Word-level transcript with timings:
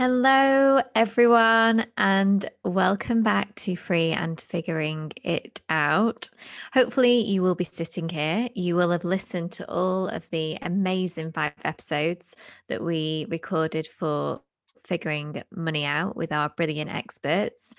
Hello, 0.00 0.80
everyone, 0.94 1.84
and 1.98 2.48
welcome 2.64 3.22
back 3.22 3.54
to 3.56 3.76
Free 3.76 4.12
and 4.12 4.40
Figuring 4.40 5.12
It 5.22 5.60
Out. 5.68 6.30
Hopefully, 6.72 7.20
you 7.20 7.42
will 7.42 7.54
be 7.54 7.64
sitting 7.64 8.08
here. 8.08 8.48
You 8.54 8.76
will 8.76 8.92
have 8.92 9.04
listened 9.04 9.52
to 9.52 9.70
all 9.70 10.08
of 10.08 10.30
the 10.30 10.56
amazing 10.62 11.32
five 11.32 11.52
episodes 11.64 12.34
that 12.68 12.82
we 12.82 13.26
recorded 13.28 13.86
for 13.88 14.40
Figuring 14.84 15.42
Money 15.54 15.84
Out 15.84 16.16
with 16.16 16.32
our 16.32 16.48
brilliant 16.48 16.88
experts, 16.90 17.74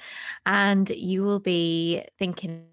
and 0.46 0.88
you 0.92 1.24
will 1.24 1.40
be 1.40 2.04
thinking 2.20 2.68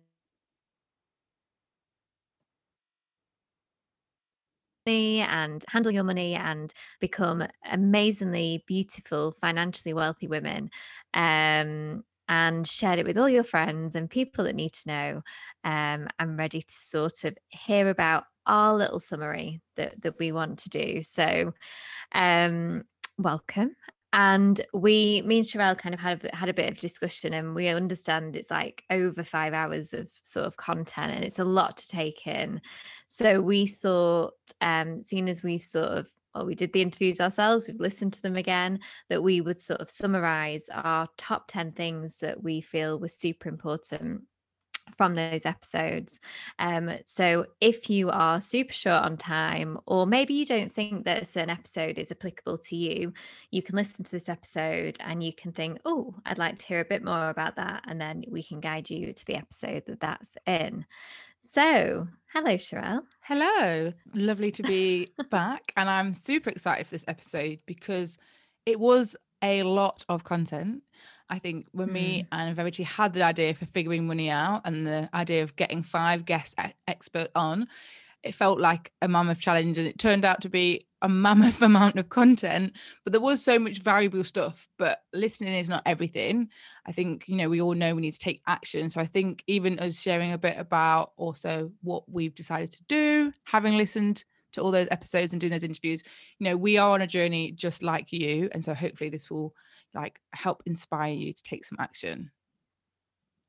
and 4.89 5.65
handle 5.69 5.93
your 5.93 6.05
money 6.05 6.35
and 6.35 6.73
become 7.01 7.45
amazingly 7.71 8.65
beautiful, 8.67 9.33
financially 9.33 9.95
wealthy 9.95 10.27
women. 10.27 10.71
Um, 11.15 12.05
and 12.29 12.67
share 12.67 12.99
it 12.99 13.07
with 13.07 13.17
all 13.17 13.29
your 13.29 13.45
friends 13.45 13.97
and 13.97 14.11
people 14.11 14.45
that 14.45 14.55
need 14.55 14.75
to 14.75 14.89
know. 14.89 15.23
Um, 15.65 16.09
I'm 16.19 16.37
ready 16.37 16.61
to 16.61 16.75
sort 16.75 17.25
of 17.25 17.39
hear 17.49 17.89
about 17.89 18.25
our 18.47 18.75
little 18.75 19.01
summary 19.01 19.61
that, 19.77 20.01
that 20.03 20.19
we 20.19 20.33
want 20.33 20.59
to 20.61 20.69
do. 20.69 21.03
So, 21.03 21.55
um, 22.13 22.85
welcome. 23.17 23.75
And 24.13 24.61
we, 24.73 25.23
me 25.23 25.39
and 25.39 25.47
Sherelle, 25.47 25.77
kind 25.77 25.95
of 25.95 26.01
had 26.01 26.31
had 26.33 26.49
a 26.49 26.55
bit 26.55 26.71
of 26.71 26.81
discussion, 26.81 27.35
and 27.35 27.55
we 27.55 27.69
understand 27.69 28.37
it's 28.37 28.51
like 28.51 28.83
over 28.91 29.23
five 29.23 29.53
hours 29.53 29.93
of 29.93 30.09
sort 30.23 30.47
of 30.47 30.57
content, 30.57 31.13
and 31.13 31.25
it's 31.25 31.39
a 31.39 31.45
lot 31.45 31.77
to 31.77 31.89
take 31.89 32.27
in. 32.27 32.61
So 33.09 33.41
we 33.41 33.67
thought, 33.67 34.35
um, 34.61 35.03
seeing 35.03 35.29
as 35.29 35.43
we've 35.43 35.63
sort 35.63 35.91
of 35.91 36.09
well, 36.35 36.47
we 36.47 36.55
did 36.55 36.73
the 36.73 36.83
interviews 36.83 37.21
ourselves, 37.21 37.69
we've 37.69 37.81
listened 37.81 38.13
to 38.15 38.23
them 38.23 38.37
again, 38.37 38.81
that 39.09 39.23
we 39.23 39.41
would 39.41 39.59
sort 39.59 39.81
of 39.81 39.91
summarize 39.91 40.69
our 40.69 41.09
top 41.17 41.45
10 41.49 41.73
things 41.73 42.17
that 42.19 42.43
we 42.43 42.61
feel 42.61 42.99
were 42.99 43.09
super 43.09 43.49
important 43.49 44.23
from 44.97 45.15
those 45.15 45.47
episodes. 45.47 46.21
Um, 46.59 46.91
so 47.05 47.47
if 47.61 47.91
you 47.91 48.11
are 48.11 48.41
super 48.41 48.73
short 48.73 49.03
on 49.03 49.17
time, 49.17 49.79
or 49.87 50.07
maybe 50.07 50.35
you 50.35 50.45
don't 50.45 50.73
think 50.73 51.05
that 51.05 51.23
a 51.23 51.25
certain 51.25 51.51
episode 51.51 51.99
is 51.99 52.11
applicable 52.11 52.59
to 52.59 52.77
you, 52.77 53.13
you 53.51 53.63
can 53.63 53.77
listen 53.77 54.05
to 54.05 54.11
this 54.11 54.29
episode 54.29 54.97
and 55.01 55.23
you 55.23 55.33
can 55.33 55.53
think, 55.53 55.79
oh, 55.85 56.15
I'd 56.25 56.39
like 56.39 56.59
to 56.59 56.67
hear 56.67 56.81
a 56.81 56.85
bit 56.85 57.05
more 57.05 57.29
about 57.29 57.57
that. 57.57 57.85
And 57.87 58.01
then 58.01 58.25
we 58.29 58.43
can 58.43 58.61
guide 58.61 58.91
you 58.91 59.13
to 59.13 59.27
the 59.27 59.37
episode 59.37 59.85
that 59.87 60.01
that's 60.01 60.37
in. 60.47 60.87
So, 61.41 62.09
hello, 62.33 62.55
Sherelle. 62.57 63.03
Hello. 63.21 63.93
Lovely 64.15 64.51
to 64.53 64.63
be 64.63 65.09
back. 65.31 65.73
And 65.77 65.89
I'm 65.89 66.13
super 66.13 66.51
excited 66.51 66.87
for 66.87 66.93
this 66.93 67.05
episode 67.09 67.61
because 67.67 68.19
it 68.67 68.79
was 68.79 69.17
a 69.43 69.63
lot 69.63 70.05
of 70.09 70.25
content. 70.25 70.83
I 71.31 71.39
think 71.39 71.67
when 71.73 71.89
mm. 71.89 71.93
me 71.93 72.27
and 72.33 72.57
Verity 72.57 72.83
had 72.83 73.13
the 73.13 73.23
idea 73.23 73.55
for 73.55 73.67
figuring 73.67 74.07
money 74.07 74.31
out 74.31 74.63
and 74.65 74.87
the 74.87 75.09
idea 75.13 75.43
of 75.43 75.57
getting 75.57 75.83
five 75.83 76.25
guest 76.25 76.59
experts 76.87 77.33
on, 77.35 77.69
it 78.23 78.35
felt 78.35 78.59
like 78.59 78.93
a 79.01 79.09
mammoth 79.09 79.41
challenge 79.41 79.79
and 79.79 79.89
it 79.89 79.99
turned 79.99 80.25
out 80.25 80.41
to 80.43 80.49
be 80.49 80.81
a 81.03 81.09
mammoth 81.09 81.63
amount 81.71 81.97
of 81.97 82.09
content 82.09 82.73
but 83.05 83.13
there 83.13 83.21
was 83.21 83.43
so 83.43 83.59
much 83.59 83.79
valuable 83.79 84.25
stuff 84.25 84.69
but 84.79 85.03
listening 85.13 85.55
is 85.55 85.69
not 85.69 85.83
everything. 85.87 86.49
I 86.87 86.93
think 86.93 87.29
you 87.29 87.37
know 87.37 87.49
we 87.49 87.61
all 87.61 87.75
know 87.75 87.95
we 87.95 88.03
need 88.03 88.15
to 88.15 88.19
take 88.19 88.43
action. 88.47 88.91
So 88.91 89.01
i 89.01 89.07
think 89.07 89.45
even 89.47 89.79
us 89.79 90.01
sharing 90.01 90.33
a 90.33 90.39
bit 90.39 90.57
about 90.59 91.13
also 91.17 91.71
what 91.83 92.11
we've 92.11 92.35
decided 92.35 92.73
to 92.73 92.85
do 92.85 93.33
having 93.45 93.77
listened 93.77 94.25
to 94.53 94.63
all 94.63 94.71
those 94.71 94.89
episodes 94.91 95.33
and 95.33 95.41
doing 95.41 95.53
those 95.53 95.63
interviews 95.63 96.03
you 96.39 96.45
know 96.45 96.57
we 96.57 96.79
are 96.79 96.91
on 96.91 97.03
a 97.03 97.07
journey 97.07 97.53
just 97.53 97.83
like 97.83 98.13
you. 98.13 98.49
And 98.53 98.65
so 98.65 98.75
hopefully 98.75 99.11
this 99.11 99.31
will 99.31 99.55
like 99.95 100.21
help 100.33 100.63
inspire 100.67 101.13
you 101.13 101.33
to 101.33 101.43
take 101.43 101.65
some 101.65 101.79
action? 101.81 102.31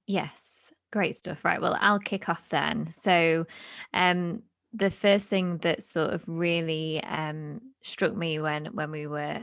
Yes 0.07 0.55
great 0.91 1.15
stuff. 1.15 1.45
Right 1.45 1.61
well 1.61 1.77
i'll 1.79 1.99
kick 1.99 2.29
off 2.29 2.49
then. 2.49 2.89
So 2.89 3.45
um 3.93 4.41
the 4.73 4.91
first 4.91 5.27
thing 5.27 5.57
that 5.59 5.83
sort 5.83 6.11
of 6.11 6.23
really 6.27 7.03
um, 7.03 7.61
struck 7.81 8.15
me 8.15 8.39
when 8.39 8.67
when 8.67 8.91
we 8.91 9.07
were 9.07 9.41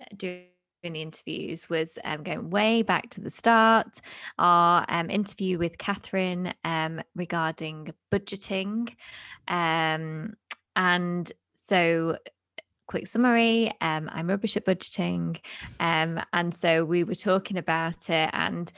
uh, 0.00 0.04
doing 0.16 0.46
the 0.82 1.02
interviews 1.02 1.68
was 1.70 1.98
um, 2.04 2.22
going 2.22 2.50
way 2.50 2.82
back 2.82 3.10
to 3.10 3.20
the 3.20 3.30
start. 3.30 4.00
Our 4.38 4.84
um, 4.88 5.10
interview 5.10 5.58
with 5.58 5.78
Catherine 5.78 6.52
um, 6.64 7.00
regarding 7.14 7.92
budgeting, 8.12 8.92
um, 9.48 10.34
and 10.74 11.30
so 11.54 12.18
quick 12.86 13.06
summary 13.06 13.72
um, 13.80 14.08
i'm 14.12 14.28
rubbish 14.28 14.56
at 14.56 14.64
budgeting 14.64 15.38
um, 15.80 16.20
and 16.32 16.54
so 16.54 16.84
we 16.84 17.04
were 17.04 17.14
talking 17.14 17.58
about 17.58 18.10
it 18.10 18.30
and 18.32 18.72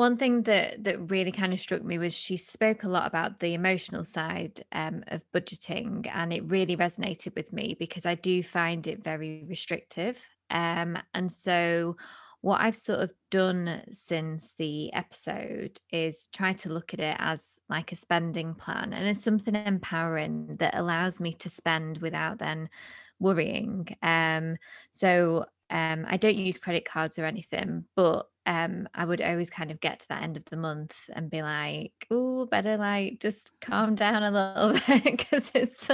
one 0.00 0.16
thing 0.16 0.44
that 0.44 0.82
that 0.84 1.10
really 1.10 1.30
kind 1.30 1.52
of 1.52 1.60
struck 1.60 1.84
me 1.84 1.98
was 1.98 2.16
she 2.16 2.38
spoke 2.38 2.84
a 2.84 2.88
lot 2.88 3.06
about 3.06 3.38
the 3.38 3.52
emotional 3.52 4.02
side 4.02 4.58
um, 4.72 5.04
of 5.08 5.20
budgeting, 5.34 6.10
and 6.14 6.32
it 6.32 6.50
really 6.50 6.74
resonated 6.74 7.36
with 7.36 7.52
me 7.52 7.76
because 7.78 8.06
I 8.06 8.14
do 8.14 8.42
find 8.42 8.86
it 8.86 9.04
very 9.04 9.44
restrictive. 9.46 10.18
Um, 10.48 10.96
and 11.12 11.30
so, 11.30 11.98
what 12.42 12.60
I've 12.60 12.76
sort 12.76 13.00
of 13.00 13.10
done 13.30 13.82
since 13.92 14.54
the 14.56 14.92
episode 14.92 15.78
is 15.92 16.28
try 16.32 16.54
to 16.54 16.72
look 16.72 16.94
at 16.94 17.00
it 17.00 17.16
as 17.18 17.46
like 17.68 17.92
a 17.92 17.96
spending 17.96 18.54
plan 18.54 18.92
and 18.92 19.06
it's 19.06 19.22
something 19.22 19.54
empowering 19.54 20.56
that 20.58 20.74
allows 20.76 21.20
me 21.20 21.32
to 21.34 21.50
spend 21.50 21.98
without 21.98 22.38
then 22.38 22.70
worrying. 23.18 23.86
Um, 24.02 24.56
so 24.90 25.44
um, 25.70 26.04
I 26.08 26.16
don't 26.16 26.36
use 26.36 26.58
credit 26.58 26.84
cards 26.84 27.18
or 27.18 27.24
anything, 27.24 27.84
but 27.94 28.26
um, 28.46 28.88
I 28.94 29.04
would 29.04 29.20
always 29.20 29.50
kind 29.50 29.70
of 29.70 29.80
get 29.80 30.00
to 30.00 30.08
that 30.08 30.22
end 30.22 30.36
of 30.36 30.44
the 30.46 30.56
month 30.56 30.96
and 31.12 31.30
be 31.30 31.42
like, 31.42 31.92
oh, 32.10 32.46
better 32.46 32.76
like 32.76 33.20
just 33.20 33.60
calm 33.60 33.94
down 33.96 34.22
a 34.22 34.30
little 34.30 34.72
bit 34.72 35.04
because 35.18 35.52
it's, 35.54 35.88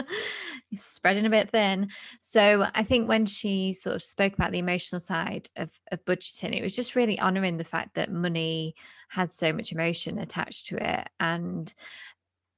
it's 0.71 0.85
spreading 0.85 1.27
a 1.27 1.31
bit 1.31 1.51
thin. 1.51 1.91
So 2.21 2.67
I 2.75 2.85
think 2.85 3.09
when 3.09 3.27
she 3.27 3.73
sort 3.73 3.97
of 3.97 4.03
spoke 4.03 4.33
about 4.33 4.53
the 4.53 4.59
emotional 4.59 5.01
side 5.01 5.49
of, 5.57 5.71
of 5.93 6.05
budgeting, 6.05 6.57
it 6.57 6.63
was 6.63 6.75
just 6.75 6.97
really 6.97 7.19
honoring 7.19 7.59
the 7.59 7.65
fact 7.65 7.95
that 7.95 8.11
money 8.11 8.75
has 9.09 9.35
so 9.35 9.53
much 9.53 9.73
emotion 9.73 10.19
attached 10.19 10.67
to 10.67 10.77
it. 10.77 11.09
And 11.21 11.73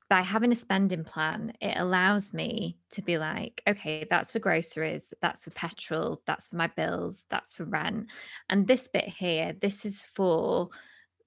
by 0.08 0.22
having 0.22 0.52
a 0.52 0.56
spending 0.56 1.04
plan, 1.04 1.52
it 1.60 1.76
allows 1.76 2.32
me 2.32 2.78
to 2.90 3.02
be 3.02 3.18
like, 3.18 3.62
okay, 3.68 4.06
that's 4.08 4.32
for 4.32 4.38
groceries, 4.38 5.12
that's 5.20 5.44
for 5.44 5.50
petrol, 5.50 6.22
that's 6.24 6.48
for 6.48 6.56
my 6.56 6.68
bills, 6.68 7.26
that's 7.28 7.52
for 7.52 7.64
rent. 7.64 8.06
And 8.48 8.66
this 8.66 8.88
bit 8.88 9.06
here, 9.06 9.54
this 9.60 9.84
is 9.84 10.06
for 10.06 10.70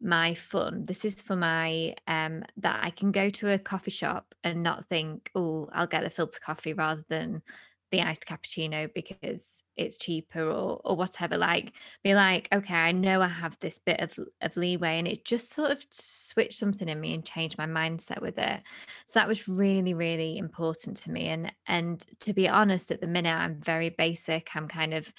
my 0.02 0.34
fun. 0.34 0.86
This 0.86 1.06
is 1.06 1.22
for 1.22 1.36
my 1.36 1.96
um 2.08 2.44
that 2.58 2.80
I 2.84 2.90
can 2.90 3.12
go 3.12 3.30
to 3.30 3.52
a 3.52 3.60
coffee 3.60 3.92
shop 3.92 4.34
and 4.44 4.64
not 4.64 4.88
think, 4.88 5.30
oh, 5.36 5.70
I'll 5.72 5.88
get 5.88 6.04
the 6.04 6.10
filter 6.10 6.40
coffee 6.44 6.74
rather 6.74 7.06
than 7.08 7.44
the 7.92 8.02
iced 8.02 8.26
cappuccino 8.26 8.92
because 8.94 9.62
it's 9.82 9.98
cheaper 9.98 10.44
or 10.44 10.82
or 10.84 10.96
whatever 10.96 11.38
like 11.38 11.74
be 12.04 12.14
like 12.14 12.48
okay 12.54 12.76
i 12.76 12.92
know 12.92 13.22
i 13.22 13.28
have 13.28 13.58
this 13.60 13.80
bit 13.80 14.00
of, 14.00 14.18
of 14.42 14.58
leeway 14.58 15.00
and 15.00 15.08
it 15.08 15.26
just 15.26 15.52
sort 15.52 15.72
of 15.72 15.86
switched 15.90 16.58
something 16.58 16.88
in 16.88 17.00
me 17.00 17.14
and 17.14 17.26
changed 17.26 17.58
my 17.58 17.66
mindset 17.66 18.22
with 18.22 18.38
it. 18.38 18.62
So 19.06 19.20
that 19.20 19.28
was 19.28 19.48
really 19.48 19.94
really 19.94 20.38
important 20.38 20.98
to 20.98 21.12
me 21.12 21.28
and 21.28 21.52
and 21.68 22.04
to 22.22 22.34
be 22.34 22.48
honest 22.48 22.92
at 22.92 23.02
the 23.02 23.08
minute 23.08 23.36
i'm 23.36 23.56
very 23.56 23.90
basic. 23.90 24.50
I'm 24.56 24.68
kind 24.68 24.94
of 24.94 25.12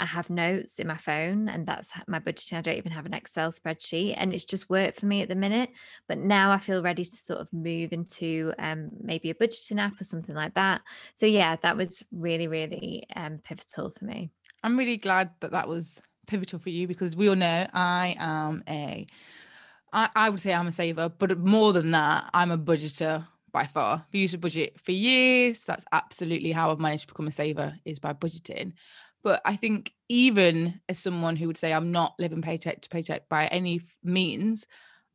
I 0.00 0.06
have 0.06 0.30
notes 0.30 0.78
in 0.78 0.86
my 0.86 0.96
phone, 0.96 1.48
and 1.48 1.66
that's 1.66 1.92
my 2.08 2.18
budgeting. 2.18 2.56
I 2.56 2.62
don't 2.62 2.78
even 2.78 2.92
have 2.92 3.04
an 3.04 3.12
Excel 3.12 3.52
spreadsheet, 3.52 4.14
and 4.16 4.32
it's 4.32 4.44
just 4.44 4.70
worked 4.70 4.98
for 4.98 5.06
me 5.06 5.20
at 5.20 5.28
the 5.28 5.34
minute. 5.34 5.70
But 6.08 6.18
now 6.18 6.50
I 6.50 6.58
feel 6.58 6.82
ready 6.82 7.04
to 7.04 7.16
sort 7.16 7.38
of 7.38 7.52
move 7.52 7.92
into 7.92 8.54
um, 8.58 8.90
maybe 8.98 9.28
a 9.28 9.34
budgeting 9.34 9.78
app 9.78 10.00
or 10.00 10.04
something 10.04 10.34
like 10.34 10.54
that. 10.54 10.80
So 11.14 11.26
yeah, 11.26 11.56
that 11.56 11.76
was 11.76 12.02
really, 12.12 12.48
really 12.48 13.06
um, 13.14 13.40
pivotal 13.44 13.90
for 13.96 14.04
me. 14.06 14.30
I'm 14.62 14.78
really 14.78 14.96
glad 14.96 15.30
that 15.40 15.50
that 15.52 15.68
was 15.68 16.00
pivotal 16.26 16.58
for 16.58 16.70
you 16.70 16.88
because 16.88 17.14
we 17.14 17.28
all 17.28 17.36
know 17.36 17.66
I 17.74 18.16
am 18.18 18.64
a, 18.68 19.06
I, 19.92 20.08
I 20.16 20.30
would 20.30 20.40
say 20.40 20.54
I'm 20.54 20.66
a 20.66 20.72
saver, 20.72 21.10
but 21.10 21.38
more 21.38 21.74
than 21.74 21.90
that, 21.90 22.30
I'm 22.32 22.50
a 22.50 22.58
budgeter 22.58 23.26
by 23.52 23.66
far. 23.66 24.06
I've 24.08 24.14
used 24.14 24.34
a 24.34 24.38
budget 24.38 24.80
for 24.80 24.92
years. 24.92 25.60
That's 25.60 25.84
absolutely 25.92 26.52
how 26.52 26.70
I've 26.70 26.78
managed 26.78 27.02
to 27.02 27.08
become 27.08 27.28
a 27.28 27.32
saver 27.32 27.74
is 27.84 27.98
by 27.98 28.12
budgeting. 28.12 28.72
But 29.22 29.42
I 29.44 29.56
think 29.56 29.92
even 30.08 30.80
as 30.88 30.98
someone 30.98 31.36
who 31.36 31.46
would 31.46 31.58
say 31.58 31.72
I'm 31.72 31.90
not 31.90 32.14
living 32.18 32.42
paycheck 32.42 32.82
to 32.82 32.88
paycheck 32.88 33.28
by 33.28 33.46
any 33.46 33.82
means, 34.02 34.66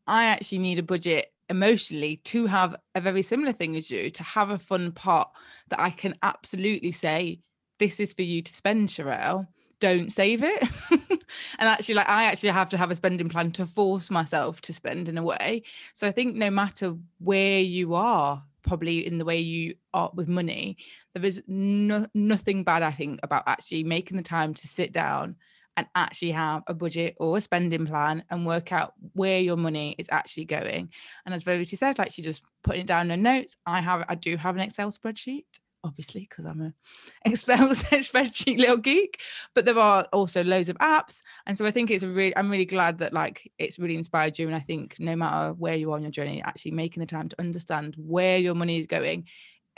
I 0.07 0.25
actually 0.25 0.59
need 0.59 0.79
a 0.79 0.83
budget 0.83 1.31
emotionally 1.49 2.17
to 2.17 2.45
have 2.47 2.75
a 2.93 3.01
very 3.01 3.21
similar 3.21 3.51
thing 3.51 3.75
as 3.75 3.89
you, 3.89 4.09
to 4.11 4.23
have 4.23 4.49
a 4.49 4.59
fun 4.59 4.91
pot 4.91 5.31
that 5.69 5.79
I 5.79 5.89
can 5.89 6.15
absolutely 6.23 6.91
say, 6.91 7.39
this 7.79 7.99
is 7.99 8.13
for 8.13 8.21
you 8.21 8.41
to 8.41 8.53
spend, 8.53 8.89
Sherelle. 8.89 9.47
Don't 9.79 10.11
save 10.11 10.41
it. 10.43 10.63
and 10.91 11.19
actually, 11.59 11.95
like 11.95 12.07
I 12.09 12.25
actually 12.25 12.49
have 12.49 12.69
to 12.69 12.77
have 12.77 12.91
a 12.91 12.95
spending 12.95 13.27
plan 13.27 13.51
to 13.53 13.65
force 13.65 14.09
myself 14.09 14.61
to 14.61 14.73
spend 14.73 15.09
in 15.09 15.17
a 15.17 15.23
way. 15.23 15.63
So 15.93 16.07
I 16.07 16.11
think 16.11 16.35
no 16.35 16.49
matter 16.49 16.95
where 17.19 17.59
you 17.59 17.93
are, 17.93 18.43
probably 18.65 19.05
in 19.05 19.17
the 19.17 19.25
way 19.25 19.39
you 19.39 19.75
are 19.93 20.11
with 20.13 20.27
money, 20.27 20.77
there 21.13 21.25
is 21.25 21.41
no, 21.47 22.07
nothing 22.13 22.63
bad, 22.63 22.83
I 22.83 22.91
think, 22.91 23.19
about 23.23 23.43
actually 23.47 23.83
making 23.83 24.17
the 24.17 24.23
time 24.23 24.53
to 24.53 24.67
sit 24.67 24.91
down 24.91 25.35
and 25.77 25.87
actually 25.95 26.31
have 26.31 26.63
a 26.67 26.73
budget 26.73 27.15
or 27.19 27.37
a 27.37 27.41
spending 27.41 27.85
plan 27.85 28.23
and 28.29 28.45
work 28.45 28.71
out 28.71 28.93
where 29.13 29.39
your 29.39 29.57
money 29.57 29.95
is 29.97 30.07
actually 30.11 30.45
going. 30.45 30.89
And 31.25 31.35
as 31.35 31.43
Verity 31.43 31.75
said, 31.75 31.97
like 31.97 32.11
she 32.11 32.21
just 32.21 32.45
putting 32.63 32.81
it 32.81 32.87
down 32.87 33.11
in 33.11 33.21
notes. 33.21 33.55
I 33.65 33.81
have 33.81 34.05
I 34.07 34.15
do 34.15 34.37
have 34.37 34.55
an 34.55 34.61
Excel 34.61 34.91
spreadsheet, 34.91 35.45
obviously, 35.85 36.27
because 36.29 36.45
I'm 36.45 36.61
a 36.61 36.73
Excel 37.25 37.57
spreadsheet 37.69 38.57
little 38.57 38.77
geek. 38.77 39.21
But 39.53 39.65
there 39.65 39.79
are 39.79 40.07
also 40.11 40.43
loads 40.43 40.67
of 40.67 40.77
apps. 40.79 41.21
And 41.45 41.57
so 41.57 41.65
I 41.65 41.71
think 41.71 41.91
it's 41.91 42.03
a 42.03 42.07
really 42.07 42.35
I'm 42.35 42.49
really 42.49 42.65
glad 42.65 42.97
that 42.97 43.13
like 43.13 43.51
it's 43.57 43.79
really 43.79 43.95
inspired 43.95 44.37
you. 44.37 44.47
And 44.47 44.55
I 44.55 44.59
think 44.59 44.95
no 44.99 45.15
matter 45.15 45.53
where 45.53 45.75
you 45.75 45.91
are 45.91 45.95
on 45.95 46.01
your 46.01 46.11
journey, 46.11 46.41
actually 46.41 46.71
making 46.71 47.01
the 47.01 47.07
time 47.07 47.29
to 47.29 47.39
understand 47.39 47.95
where 47.97 48.37
your 48.37 48.55
money 48.55 48.79
is 48.79 48.87
going 48.87 49.25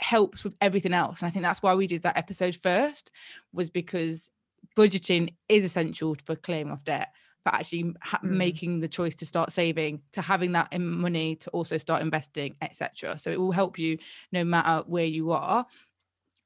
helps 0.00 0.44
with 0.44 0.54
everything 0.60 0.94
else. 0.94 1.20
And 1.20 1.28
I 1.28 1.30
think 1.30 1.42
that's 1.42 1.62
why 1.62 1.74
we 1.74 1.86
did 1.86 2.02
that 2.02 2.16
episode 2.16 2.56
first, 2.56 3.10
was 3.52 3.70
because 3.70 4.30
budgeting 4.76 5.34
is 5.48 5.64
essential 5.64 6.16
for 6.24 6.36
clearing 6.36 6.70
off 6.70 6.84
debt 6.84 7.12
for 7.42 7.54
actually 7.54 7.94
ha- 8.02 8.20
mm. 8.22 8.30
making 8.30 8.80
the 8.80 8.88
choice 8.88 9.14
to 9.16 9.26
start 9.26 9.52
saving 9.52 10.00
to 10.12 10.20
having 10.20 10.52
that 10.52 10.68
in 10.72 10.86
money 10.86 11.36
to 11.36 11.50
also 11.50 11.78
start 11.78 12.02
investing 12.02 12.56
etc 12.62 13.18
so 13.18 13.30
it 13.30 13.38
will 13.38 13.52
help 13.52 13.78
you 13.78 13.98
no 14.32 14.44
matter 14.44 14.84
where 14.86 15.04
you 15.04 15.30
are 15.30 15.66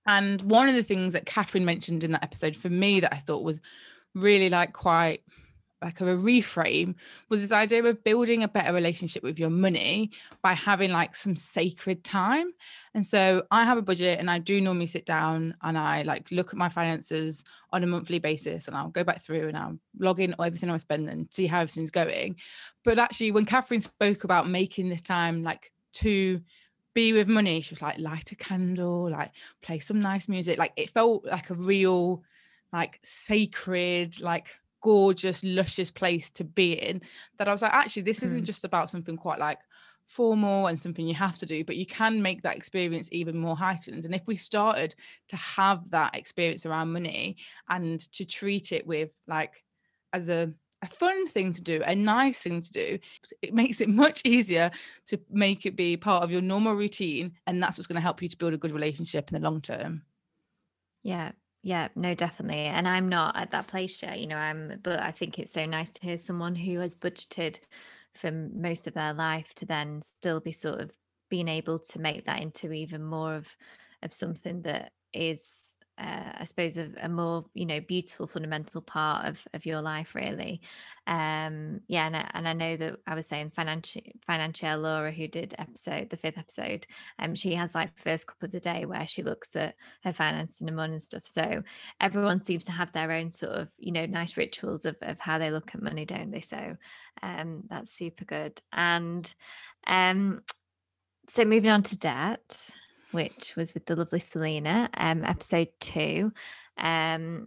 and 0.07 0.43
one 0.43 0.69
of 0.69 0.75
the 0.75 0.83
things 0.83 1.13
that 1.13 1.27
catherine 1.27 1.65
mentioned 1.65 2.05
in 2.05 2.13
that 2.13 2.23
episode 2.23 2.57
for 2.57 2.69
me 2.69 3.01
that 3.01 3.13
i 3.13 3.19
thought 3.19 3.45
was 3.45 3.61
really 4.15 4.49
like 4.49 4.73
quite 4.73 5.23
like 5.83 6.01
a 6.01 6.05
reframe 6.05 6.95
was 7.29 7.41
this 7.41 7.53
idea 7.53 7.83
of 7.83 8.05
building 8.05 8.43
a 8.43 8.49
better 8.49 8.73
relationship 8.73 9.23
with 9.23 9.39
your 9.39 9.51
money 9.51 10.11
by 10.43 10.55
having 10.55 10.93
like 10.93 11.17
some 11.17 11.37
sacred 11.37 12.05
time. 12.05 12.53
And 12.95 13.07
so 13.07 13.43
i 13.51 13.65
have 13.65 13.79
a 13.79 13.83
budget 13.83 14.19
and 14.19 14.31
i 14.31 14.39
do 14.39 14.61
normally 14.61 14.87
sit 14.87 15.07
down 15.07 15.55
and 15.63 15.77
i 15.77 16.03
like 16.03 16.31
look 16.31 16.49
at 16.49 16.59
my 16.59 16.69
finances 16.69 17.43
on 17.73 17.83
a 17.83 17.87
monthly 17.87 18.19
basis 18.19 18.69
and 18.69 18.77
i'll 18.77 18.89
go 18.89 19.03
back 19.03 19.23
through 19.23 19.49
and 19.49 19.57
i'll 19.57 19.79
log 19.99 20.21
in 20.21 20.35
everything 20.39 20.71
i 20.71 20.77
spend 20.77 21.09
and 21.09 21.27
see 21.31 21.47
how 21.47 21.61
everything's 21.61 21.91
going. 21.91 22.37
But 22.85 22.99
actually 22.99 23.33
when 23.33 23.47
catherine 23.47 23.81
spoke 23.81 24.25
about 24.25 24.49
making 24.49 24.89
this 24.89 25.03
time 25.03 25.43
like 25.43 25.73
to 25.95 26.41
be 26.95 27.13
with 27.13 27.29
money 27.29 27.61
she 27.61 27.73
was 27.73 27.83
like 27.83 27.99
light 27.99 28.33
a 28.33 28.37
candle 28.37 29.11
like 29.11 29.31
play 29.63 29.79
some 29.79 30.01
nice 30.01 30.29
music 30.29 30.59
like 30.59 30.73
it 30.77 30.91
felt 30.91 31.25
like 31.25 31.51
a 31.51 31.55
real 31.55 32.23
like 32.73 32.99
sacred 33.03 34.21
like 34.21 34.49
gorgeous, 34.83 35.43
luscious 35.43 35.91
place 35.91 36.31
to 36.33 36.45
be 36.45 36.75
in 36.75 37.01
that 37.39 37.49
I 37.49 37.53
was 37.53 37.63
like, 37.63 37.73
actually, 37.73 38.03
this 38.03 38.23
isn't 38.23 38.43
mm. 38.43 38.47
just 38.47 38.65
about 38.65 38.91
something 38.91 39.17
quite 39.17 39.39
like 39.39 39.59
formal 40.07 40.67
and 40.67 40.79
something 40.79 41.07
you 41.07 41.15
have 41.15 41.39
to 41.39 41.47
do, 41.47 41.65
but 41.65 41.77
you 41.77 41.87
can 41.87 42.21
make 42.21 42.43
that 42.43 42.57
experience 42.57 43.09
even 43.13 43.39
more 43.39 43.57
heightened. 43.57 44.05
And 44.05 44.15
if 44.15 44.27
we 44.27 44.37
started 44.37 44.95
to 45.29 45.37
have 45.37 45.89
that 45.91 46.15
experience 46.17 46.67
around 46.67 46.93
money 46.93 47.37
and 47.69 48.01
to 48.13 48.27
treat 48.27 48.73
it 48.73 48.87
with 48.87 49.11
like 49.27 49.65
as 50.13 50.29
a 50.29 50.53
a 50.83 50.87
fun 50.89 51.27
thing 51.29 51.53
to 51.53 51.63
do, 51.63 51.83
a 51.85 51.95
nice 51.95 52.39
thing 52.41 52.61
to 52.61 52.73
do. 52.73 52.99
It 53.41 53.55
makes 53.55 53.81
it 53.81 53.89
much 53.89 54.23
easier 54.25 54.71
to 55.07 55.21
make 55.31 55.65
it 55.65 55.77
be 55.77 55.97
part 55.97 56.25
of 56.25 56.31
your 56.31 56.43
normal 56.43 56.75
routine. 56.75 57.33
And 57.47 57.63
that's 57.63 57.79
what's 57.79 57.87
going 57.87 57.97
to 57.97 58.03
help 58.03 58.21
you 58.21 58.29
to 58.29 58.37
build 58.37 58.53
a 58.53 58.59
good 58.59 58.73
relationship 58.73 59.31
in 59.31 59.41
the 59.41 59.49
long 59.49 59.61
term. 59.61 60.03
Yeah, 61.03 61.33
yeah, 61.63 61.89
no, 61.95 62.15
definitely. 62.15 62.65
And 62.65 62.89
I'm 62.89 63.09
not 63.09 63.37
at 63.37 63.53
that 63.53 63.69
place 63.69 64.03
yet, 64.03 64.21
you 64.21 64.27
know, 64.27 64.37
I'm, 64.37 64.81
but 64.83 65.01
I 65.01 65.13
think 65.13 65.39
it's 65.39 65.53
so 65.53 65.65
nice 65.67 65.91
to 65.93 66.03
hear 66.03 66.19
someone 66.19 66.55
who 66.55 66.81
has 66.81 66.97
budgeted 66.97 67.61
for 68.15 68.31
most 68.31 68.87
of 68.87 68.95
their 68.95 69.15
life 69.15 69.55
to 69.55 69.67
then 69.67 70.03
still 70.03 70.41
be 70.41 70.53
sort 70.53 70.81
of 70.81 70.91
being 71.31 71.49
able 71.49 71.79
to 71.79 71.99
make 71.99 72.27
that 72.27 72.43
into 72.43 72.73
even 72.73 73.03
more 73.03 73.35
of 73.35 73.57
of 74.03 74.13
something 74.13 74.63
that 74.63 74.93
is 75.15 75.77
uh, 76.03 76.33
I 76.41 76.45
suppose 76.45 76.79
a, 76.79 76.91
a, 77.01 77.09
more 77.09 77.45
you 77.55 77.65
know 77.65 77.81
beautiful 77.81 78.27
fundamental 78.27 78.81
part 78.81 79.27
of 79.27 79.47
of 79.55 79.65
your 79.65 79.81
life 79.81 80.15
really. 80.15 80.61
Um 81.07 81.81
yeah 81.87 82.07
and 82.07 82.17
I, 82.17 82.31
and 82.35 82.49
I 82.49 82.53
know 82.53 82.77
that 82.77 82.97
I 83.07 83.15
was 83.15 83.27
saying 83.27 83.53
financial 83.55 84.03
financial 84.27 84.79
Laura 84.79 85.13
who 85.13 85.29
did 85.29 85.55
episode 85.59 86.11
the 86.11 86.17
fifth 86.17 86.39
episode 86.39 86.87
um 87.19 87.35
she 87.35 87.55
has 87.55 87.75
like 87.75 87.97
first 87.99 88.27
couple 88.27 88.47
of 88.47 88.53
the 88.53 88.61
day 88.61 88.85
where 88.85 89.07
she 89.07 89.23
looks 89.23 89.55
at 89.55 89.75
her 90.03 90.13
finances 90.13 90.61
and 90.61 90.69
the 90.69 90.73
money 90.73 90.95
and 90.95 91.03
stuff. 91.03 91.27
So 91.27 91.63
everyone 92.01 92.43
seems 92.45 92.65
to 92.65 92.73
have 92.73 92.93
their 92.93 93.13
own 93.13 93.31
sort 93.31 93.53
of 93.53 93.69
you 93.79 93.93
know 93.93 94.07
nice 94.07 94.37
rituals 94.37 94.85
of, 94.85 94.97
of 95.03 95.19
how 95.21 95.39
they 95.39 95.51
look 95.51 95.75
at 95.75 95.83
money 95.83 96.05
don't 96.05 96.31
they? 96.33 96.41
So 96.41 96.77
um 97.23 97.63
that's 97.69 97.93
super 97.93 98.25
good. 98.25 98.61
And 98.73 99.33
um 99.87 100.43
so 101.29 101.45
moving 101.45 101.71
on 101.71 101.85
to 101.85 101.97
debt 101.97 102.73
which 103.13 103.55
was 103.57 103.75
with 103.75 103.87
the 103.87 103.97
lovely 103.97 104.21
Selena, 104.21 104.91
um, 104.95 105.25
episode 105.25 105.69
two, 105.81 106.33
um, 106.77 107.47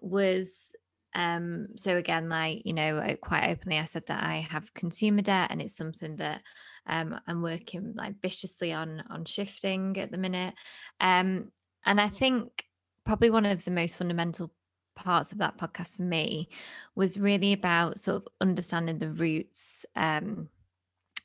was 0.00 0.74
um 1.14 1.68
so 1.76 1.96
again 1.96 2.28
like 2.30 2.62
you 2.64 2.72
know 2.72 3.16
quite 3.20 3.50
openly 3.50 3.78
i 3.78 3.84
said 3.84 4.02
that 4.06 4.24
i 4.24 4.36
have 4.36 4.72
consumer 4.72 5.20
debt 5.20 5.48
and 5.50 5.60
it's 5.60 5.76
something 5.76 6.16
that 6.16 6.40
um 6.86 7.14
i'm 7.26 7.42
working 7.42 7.92
like 7.96 8.20
viciously 8.22 8.72
on 8.72 9.02
on 9.10 9.24
shifting 9.24 9.96
at 9.98 10.10
the 10.10 10.16
minute. 10.16 10.54
Um 11.00 11.52
and 11.84 12.00
i 12.00 12.08
think 12.08 12.64
probably 13.04 13.28
one 13.28 13.44
of 13.44 13.62
the 13.64 13.70
most 13.70 13.98
fundamental 13.98 14.50
parts 14.96 15.32
of 15.32 15.38
that 15.38 15.58
podcast 15.58 15.96
for 15.96 16.02
me 16.02 16.48
was 16.94 17.18
really 17.18 17.52
about 17.52 17.98
sort 17.98 18.16
of 18.16 18.28
understanding 18.40 18.98
the 18.98 19.10
roots 19.10 19.84
um 19.96 20.48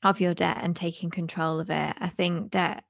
of 0.04 0.22
your 0.22 0.34
debt 0.34 0.60
and 0.62 0.76
taking 0.76 1.10
control 1.10 1.60
of 1.60 1.70
it. 1.70 1.96
I 2.00 2.10
think 2.10 2.52
debt 2.52 2.84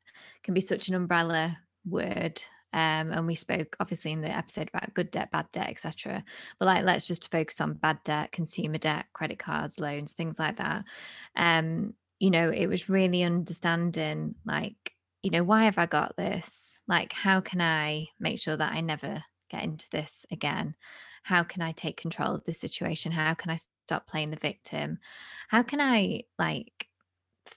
can 0.47 0.53
be 0.53 0.61
such 0.61 0.87
an 0.87 0.95
umbrella 0.95 1.57
word 1.85 2.41
um, 2.73 3.11
and 3.11 3.25
we 3.25 3.35
spoke 3.35 3.75
obviously 3.79 4.11
in 4.11 4.21
the 4.21 4.29
episode 4.29 4.69
about 4.71 4.93
good 4.93 5.09
debt, 5.09 5.31
bad 5.31 5.47
debt, 5.51 5.69
etc. 5.69 6.23
But 6.59 6.65
like, 6.67 6.85
let's 6.85 7.07
just 7.07 7.31
focus 7.31 7.61
on 7.61 7.73
bad 7.73 7.99
debt, 8.03 8.31
consumer 8.31 8.77
debt, 8.77 9.05
credit 9.13 9.39
cards, 9.39 9.79
loans, 9.79 10.11
things 10.11 10.37
like 10.37 10.57
that. 10.57 10.83
Um, 11.35 11.95
you 12.19 12.29
know, 12.29 12.49
it 12.49 12.67
was 12.67 12.89
really 12.89 13.23
understanding, 13.23 14.35
like, 14.45 14.93
you 15.23 15.31
know, 15.31 15.43
why 15.43 15.65
have 15.65 15.77
I 15.77 15.85
got 15.85 16.15
this? 16.17 16.79
Like, 16.87 17.13
how 17.13 17.41
can 17.41 17.61
I 17.61 18.07
make 18.19 18.39
sure 18.39 18.55
that 18.55 18.73
I 18.73 18.81
never 18.81 19.23
get 19.49 19.63
into 19.63 19.89
this 19.91 20.25
again? 20.31 20.75
How 21.23 21.43
can 21.43 21.61
I 21.61 21.71
take 21.71 21.99
control 21.99 22.35
of 22.35 22.43
the 22.43 22.53
situation? 22.53 23.11
How 23.11 23.33
can 23.33 23.49
I 23.49 23.57
stop 23.85 24.07
playing 24.07 24.31
the 24.31 24.37
victim? 24.37 24.99
How 25.47 25.63
can 25.63 25.81
I 25.81 26.23
like 26.37 26.87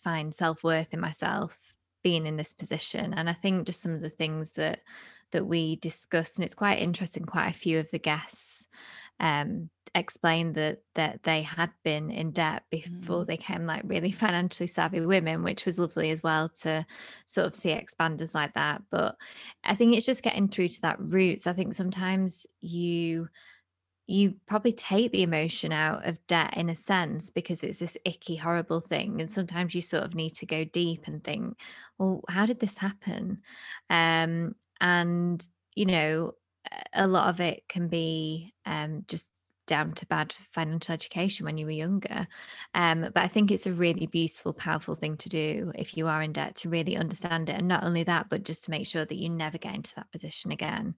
find 0.02 0.35
self 0.35 0.62
worth 0.62 0.94
in 0.94 1.00
myself 1.00 1.59
being 2.02 2.26
in 2.26 2.37
this 2.37 2.52
position 2.52 3.14
and 3.14 3.28
i 3.28 3.33
think 3.33 3.66
just 3.66 3.80
some 3.80 3.92
of 3.92 4.00
the 4.00 4.11
things 4.11 4.52
that 4.52 4.80
that 5.33 5.47
we 5.47 5.76
discussed 5.76 6.37
and 6.37 6.45
it's 6.45 6.54
quite 6.54 6.80
interesting 6.80 7.25
quite 7.25 7.49
a 7.49 7.59
few 7.59 7.78
of 7.78 7.90
the 7.90 7.99
guests 7.99 8.69
um, 9.21 9.69
explained 9.95 10.54
that 10.54 10.78
that 10.95 11.23
they 11.25 11.42
had 11.42 11.71
been 11.83 12.11
in 12.11 12.30
debt 12.30 12.62
before 12.71 13.25
mm. 13.25 13.26
they 13.26 13.37
came 13.37 13.66
like 13.66 13.83
really 13.85 14.12
financially 14.12 14.66
savvy 14.66 15.00
women 15.00 15.42
which 15.42 15.66
was 15.66 15.78
lovely 15.78 16.11
as 16.11 16.23
well 16.23 16.49
to 16.49 16.87
sort 17.26 17.47
of 17.47 17.54
see 17.54 17.71
expanders 17.71 18.35
like 18.35 18.54
that 18.54 18.83
but 18.90 19.16
i 19.64 19.75
think 19.75 19.97
it's 19.97 20.07
just 20.07 20.23
getting 20.23 20.49
through 20.49 20.69
to 20.69 20.80
that 20.83 21.00
roots 21.00 21.47
i 21.47 21.52
think 21.52 21.75
sometimes 21.75 22.47
you 22.61 23.28
you 24.10 24.34
probably 24.46 24.72
take 24.72 25.12
the 25.12 25.22
emotion 25.22 25.72
out 25.72 26.06
of 26.06 26.26
debt 26.26 26.56
in 26.56 26.68
a 26.68 26.74
sense 26.74 27.30
because 27.30 27.62
it's 27.62 27.78
this 27.78 27.96
icky, 28.04 28.34
horrible 28.34 28.80
thing. 28.80 29.20
And 29.20 29.30
sometimes 29.30 29.74
you 29.74 29.80
sort 29.80 30.02
of 30.02 30.14
need 30.14 30.30
to 30.30 30.46
go 30.46 30.64
deep 30.64 31.06
and 31.06 31.22
think, 31.22 31.56
well, 31.96 32.22
how 32.28 32.44
did 32.44 32.58
this 32.58 32.76
happen? 32.76 33.42
Um, 33.88 34.56
and, 34.80 35.46
you 35.74 35.86
know, 35.86 36.34
a 36.92 37.06
lot 37.06 37.28
of 37.28 37.40
it 37.40 37.62
can 37.68 37.86
be 37.86 38.52
um, 38.66 39.04
just 39.06 39.28
down 39.66 39.92
to 39.92 40.06
bad 40.06 40.34
financial 40.52 40.92
education 40.92 41.46
when 41.46 41.56
you 41.56 41.64
were 41.64 41.70
younger. 41.70 42.26
Um, 42.74 43.02
but 43.02 43.22
I 43.22 43.28
think 43.28 43.52
it's 43.52 43.66
a 43.66 43.72
really 43.72 44.06
beautiful, 44.06 44.52
powerful 44.52 44.96
thing 44.96 45.16
to 45.18 45.28
do 45.28 45.70
if 45.76 45.96
you 45.96 46.08
are 46.08 46.20
in 46.20 46.32
debt 46.32 46.56
to 46.56 46.68
really 46.68 46.96
understand 46.96 47.48
it. 47.48 47.56
And 47.56 47.68
not 47.68 47.84
only 47.84 48.02
that, 48.02 48.28
but 48.28 48.42
just 48.42 48.64
to 48.64 48.72
make 48.72 48.88
sure 48.88 49.04
that 49.04 49.16
you 49.16 49.28
never 49.28 49.56
get 49.56 49.76
into 49.76 49.94
that 49.94 50.10
position 50.10 50.50
again. 50.50 50.96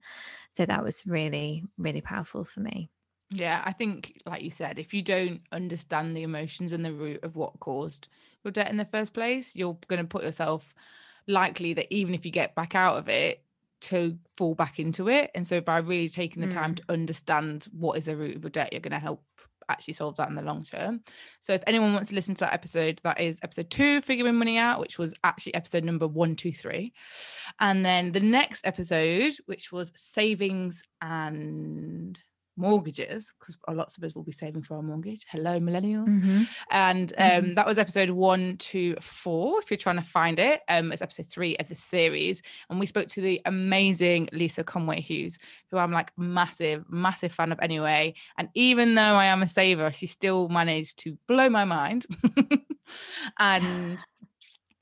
So 0.49 0.65
that 0.65 0.83
was 0.83 1.05
really, 1.05 1.63
really 1.77 2.01
powerful 2.01 2.43
for 2.43 2.61
me. 2.61 2.89
Yeah, 3.29 3.61
I 3.65 3.71
think, 3.73 4.21
like 4.25 4.43
you 4.43 4.51
said, 4.51 4.77
if 4.77 4.93
you 4.93 5.01
don't 5.01 5.41
understand 5.51 6.15
the 6.15 6.23
emotions 6.23 6.73
and 6.73 6.85
the 6.85 6.93
root 6.93 7.23
of 7.23 7.35
what 7.35 7.59
caused 7.59 8.07
your 8.43 8.51
debt 8.51 8.69
in 8.69 8.77
the 8.77 8.85
first 8.85 9.13
place, 9.13 9.55
you're 9.55 9.77
going 9.87 10.01
to 10.01 10.07
put 10.07 10.23
yourself 10.23 10.73
likely 11.27 11.73
that 11.73 11.91
even 11.93 12.13
if 12.13 12.25
you 12.25 12.31
get 12.31 12.55
back 12.55 12.75
out 12.75 12.97
of 12.97 13.07
it, 13.07 13.43
to 13.81 14.17
fall 14.37 14.55
back 14.55 14.79
into 14.79 15.09
it. 15.09 15.29
And 15.35 15.45
so, 15.45 15.59
by 15.59 15.79
really 15.79 16.07
taking 16.07 16.41
the 16.41 16.47
time 16.47 16.73
mm. 16.73 16.77
to 16.77 16.83
understand 16.89 17.67
what 17.77 17.97
is 17.97 18.05
the 18.05 18.15
root 18.15 18.37
of 18.37 18.43
your 18.43 18.49
debt, 18.49 18.71
you're 18.71 18.79
going 18.79 18.91
to 18.91 18.99
help 18.99 19.21
actually 19.69 19.93
solve 19.93 20.15
that 20.17 20.29
in 20.29 20.35
the 20.35 20.41
long 20.41 20.63
term. 20.63 21.01
So 21.41 21.53
if 21.53 21.63
anyone 21.67 21.93
wants 21.93 22.09
to 22.09 22.15
listen 22.15 22.35
to 22.35 22.41
that 22.41 22.53
episode, 22.53 22.99
that 23.03 23.19
is 23.19 23.39
episode 23.43 23.69
two, 23.69 24.01
figuring 24.01 24.35
money 24.35 24.57
out, 24.57 24.79
which 24.79 24.97
was 24.97 25.13
actually 25.23 25.55
episode 25.55 25.83
number 25.83 26.07
one, 26.07 26.35
two, 26.35 26.51
three. 26.51 26.93
And 27.59 27.85
then 27.85 28.11
the 28.11 28.19
next 28.19 28.65
episode, 28.65 29.33
which 29.45 29.71
was 29.71 29.91
savings 29.95 30.83
and 31.01 32.19
mortgages 32.55 33.33
because 33.39 33.57
lots 33.69 33.97
of 33.97 34.03
us 34.03 34.13
will 34.13 34.23
be 34.23 34.31
saving 34.31 34.63
for 34.63 34.75
our 34.75 34.81
mortgage. 34.81 35.25
Hello 35.29 35.59
millennials. 35.59 36.09
Mm-hmm. 36.09 36.43
and 36.71 37.13
um, 37.17 37.27
mm-hmm. 37.29 37.53
that 37.55 37.65
was 37.65 37.77
episode 37.77 38.09
one 38.09 38.57
two 38.57 38.95
four 39.01 39.59
if 39.59 39.71
you're 39.71 39.77
trying 39.77 39.97
to 39.97 40.03
find 40.03 40.39
it. 40.39 40.61
Um 40.67 40.91
it's 40.91 41.01
episode 41.01 41.29
three 41.29 41.55
of 41.57 41.69
the 41.69 41.75
series. 41.75 42.41
And 42.69 42.79
we 42.79 42.85
spoke 42.85 43.07
to 43.07 43.21
the 43.21 43.41
amazing 43.45 44.29
lisa 44.31 44.63
conway 44.63 45.01
hughes 45.01 45.37
who 45.71 45.77
i'm 45.77 45.91
like 45.91 46.11
massive 46.17 46.85
massive 46.89 47.31
fan 47.31 47.51
of 47.51 47.59
anyway. 47.59 48.13
And 48.37 48.49
even 48.53 48.95
though 48.95 49.01
i 49.15 49.25
am 49.25 49.41
a 49.41 49.47
saver 49.47 49.91
she 49.91 50.07
still 50.07 50.49
managed 50.49 50.99
to 50.99 51.17
blow 51.27 51.49
my 51.49 51.65
mind 51.65 52.05
and 53.39 53.99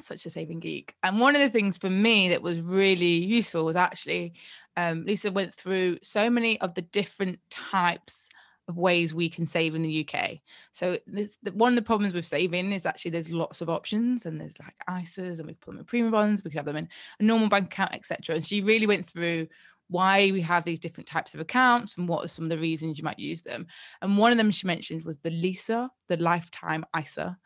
such 0.01 0.25
a 0.25 0.29
saving 0.29 0.59
geek. 0.59 0.95
And 1.03 1.19
one 1.19 1.35
of 1.35 1.41
the 1.41 1.49
things 1.49 1.77
for 1.77 1.89
me 1.89 2.29
that 2.29 2.41
was 2.41 2.61
really 2.61 3.05
useful 3.05 3.65
was 3.65 3.75
actually 3.75 4.33
um, 4.77 5.05
Lisa 5.05 5.31
went 5.31 5.53
through 5.53 5.99
so 6.03 6.29
many 6.29 6.59
of 6.61 6.73
the 6.73 6.81
different 6.81 7.39
types 7.49 8.29
of 8.67 8.77
ways 8.77 9.13
we 9.13 9.29
can 9.29 9.45
save 9.45 9.75
in 9.75 9.81
the 9.81 10.07
UK. 10.07 10.37
So 10.71 10.97
this, 11.05 11.37
the, 11.43 11.51
one 11.51 11.73
of 11.73 11.75
the 11.75 11.81
problems 11.81 12.13
with 12.13 12.25
saving 12.25 12.71
is 12.71 12.85
actually 12.85 13.11
there's 13.11 13.29
lots 13.29 13.61
of 13.61 13.69
options 13.69 14.25
and 14.25 14.39
there's 14.39 14.53
like 14.59 14.75
ISAs 14.89 15.39
and 15.39 15.47
we 15.47 15.53
put 15.53 15.71
them 15.71 15.79
in 15.79 15.85
premium 15.85 16.11
bonds, 16.11 16.43
we 16.43 16.51
could 16.51 16.57
have 16.57 16.65
them 16.65 16.77
in 16.77 16.89
a 17.19 17.23
normal 17.23 17.49
bank 17.49 17.65
account, 17.67 17.93
etc. 17.93 18.35
And 18.35 18.45
she 18.45 18.61
really 18.61 18.87
went 18.87 19.09
through 19.09 19.47
why 19.89 20.31
we 20.31 20.41
have 20.41 20.63
these 20.63 20.79
different 20.79 21.07
types 21.07 21.33
of 21.33 21.41
accounts 21.41 21.97
and 21.97 22.07
what 22.07 22.23
are 22.23 22.29
some 22.29 22.45
of 22.45 22.49
the 22.49 22.57
reasons 22.57 22.97
you 22.97 23.03
might 23.03 23.19
use 23.19 23.41
them. 23.41 23.67
And 24.01 24.17
one 24.17 24.31
of 24.31 24.37
them 24.37 24.49
she 24.51 24.65
mentioned 24.65 25.03
was 25.03 25.17
the 25.17 25.31
LISA, 25.31 25.89
the 26.07 26.17
lifetime 26.17 26.85
ISA. 26.97 27.37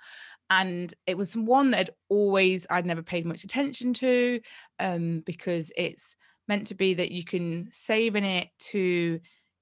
And 0.52 0.94
it 1.08 1.18
was 1.18 1.36
one 1.36 1.72
that 1.72 1.80
I'd 1.80 1.90
always 2.08 2.68
I'd 2.70 2.86
never 2.86 3.02
paid 3.02 3.26
much 3.26 3.44
attention 3.44 3.96
to 3.96 4.42
um, 4.78 5.24
because 5.26 5.72
it's 5.76 6.16
meant 6.48 6.68
to 6.68 6.76
be 6.76 6.94
that 6.96 7.12
you 7.12 7.24
can 7.24 7.70
save 7.72 8.16
in 8.16 8.24
it 8.24 8.50
to 8.60 9.20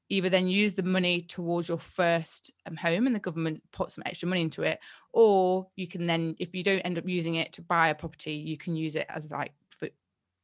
either 0.09 0.29
then 0.29 0.47
use 0.47 0.73
the 0.73 0.83
money 0.83 1.21
towards 1.21 1.67
your 1.67 1.79
first 1.79 2.51
um, 2.65 2.75
home 2.75 3.07
and 3.07 3.15
the 3.15 3.19
government 3.19 3.63
put 3.71 3.91
some 3.91 4.03
extra 4.05 4.27
money 4.27 4.41
into 4.41 4.61
it 4.61 4.79
or 5.11 5.67
you 5.75 5.87
can 5.87 6.05
then 6.05 6.35
if 6.39 6.53
you 6.53 6.63
don't 6.63 6.81
end 6.81 6.97
up 6.97 7.07
using 7.07 7.35
it 7.35 7.51
to 7.53 7.61
buy 7.61 7.89
a 7.89 7.95
property 7.95 8.33
you 8.33 8.57
can 8.57 8.75
use 8.75 8.95
it 8.95 9.07
as 9.09 9.29
like 9.31 9.53
for 9.69 9.89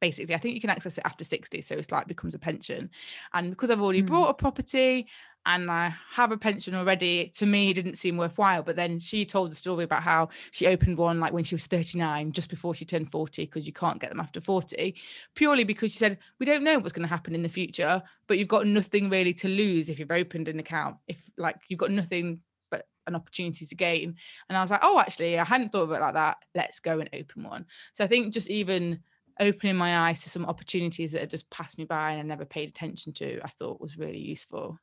basically 0.00 0.34
i 0.34 0.38
think 0.38 0.54
you 0.54 0.60
can 0.60 0.70
access 0.70 0.98
it 0.98 1.04
after 1.04 1.24
60 1.24 1.60
so 1.60 1.74
it's 1.74 1.92
like 1.92 2.08
becomes 2.08 2.34
a 2.34 2.38
pension 2.38 2.90
and 3.34 3.50
because 3.50 3.70
i've 3.70 3.82
already 3.82 4.02
mm. 4.02 4.06
bought 4.06 4.30
a 4.30 4.34
property 4.34 5.06
and 5.46 5.70
I 5.70 5.94
have 6.10 6.32
a 6.32 6.36
pension 6.36 6.74
already, 6.74 7.30
to 7.36 7.46
me, 7.46 7.70
it 7.70 7.74
didn't 7.74 7.96
seem 7.96 8.16
worthwhile. 8.16 8.62
But 8.62 8.76
then 8.76 8.98
she 8.98 9.24
told 9.24 9.50
the 9.50 9.56
story 9.56 9.84
about 9.84 10.02
how 10.02 10.28
she 10.50 10.66
opened 10.66 10.98
one 10.98 11.18
like 11.18 11.32
when 11.32 11.44
she 11.44 11.54
was 11.54 11.66
39, 11.66 12.32
just 12.32 12.50
before 12.50 12.74
she 12.74 12.84
turned 12.84 13.10
40, 13.10 13.46
because 13.46 13.66
you 13.66 13.72
can't 13.72 14.00
get 14.00 14.10
them 14.10 14.20
after 14.20 14.40
40, 14.40 14.94
purely 15.34 15.64
because 15.64 15.92
she 15.92 15.98
said, 15.98 16.18
We 16.38 16.46
don't 16.46 16.62
know 16.62 16.78
what's 16.78 16.92
going 16.92 17.08
to 17.08 17.14
happen 17.14 17.34
in 17.34 17.42
the 17.42 17.48
future, 17.48 18.02
but 18.26 18.38
you've 18.38 18.48
got 18.48 18.66
nothing 18.66 19.08
really 19.08 19.32
to 19.34 19.48
lose 19.48 19.88
if 19.88 19.98
you've 19.98 20.10
opened 20.10 20.48
an 20.48 20.58
account. 20.58 20.96
If 21.08 21.18
like 21.38 21.56
you've 21.68 21.80
got 21.80 21.90
nothing 21.90 22.40
but 22.70 22.86
an 23.06 23.14
opportunity 23.14 23.64
to 23.64 23.74
gain. 23.74 24.16
And 24.48 24.58
I 24.58 24.62
was 24.62 24.70
like, 24.70 24.80
Oh, 24.82 25.00
actually, 25.00 25.38
I 25.38 25.44
hadn't 25.44 25.70
thought 25.70 25.84
of 25.84 25.92
it 25.92 26.00
like 26.00 26.14
that. 26.14 26.36
Let's 26.54 26.80
go 26.80 27.00
and 27.00 27.08
open 27.14 27.44
one. 27.44 27.66
So 27.94 28.04
I 28.04 28.08
think 28.08 28.34
just 28.34 28.50
even 28.50 29.00
opening 29.40 29.76
my 29.76 30.08
eyes 30.08 30.22
to 30.22 30.30
some 30.30 30.44
opportunities 30.44 31.12
that 31.12 31.22
had 31.22 31.30
just 31.30 31.48
passed 31.48 31.78
me 31.78 31.86
by 31.86 32.12
and 32.12 32.20
I 32.20 32.22
never 32.24 32.44
paid 32.44 32.68
attention 32.68 33.14
to, 33.14 33.40
I 33.42 33.48
thought 33.48 33.80
was 33.80 33.96
really 33.96 34.18
useful. 34.18 34.78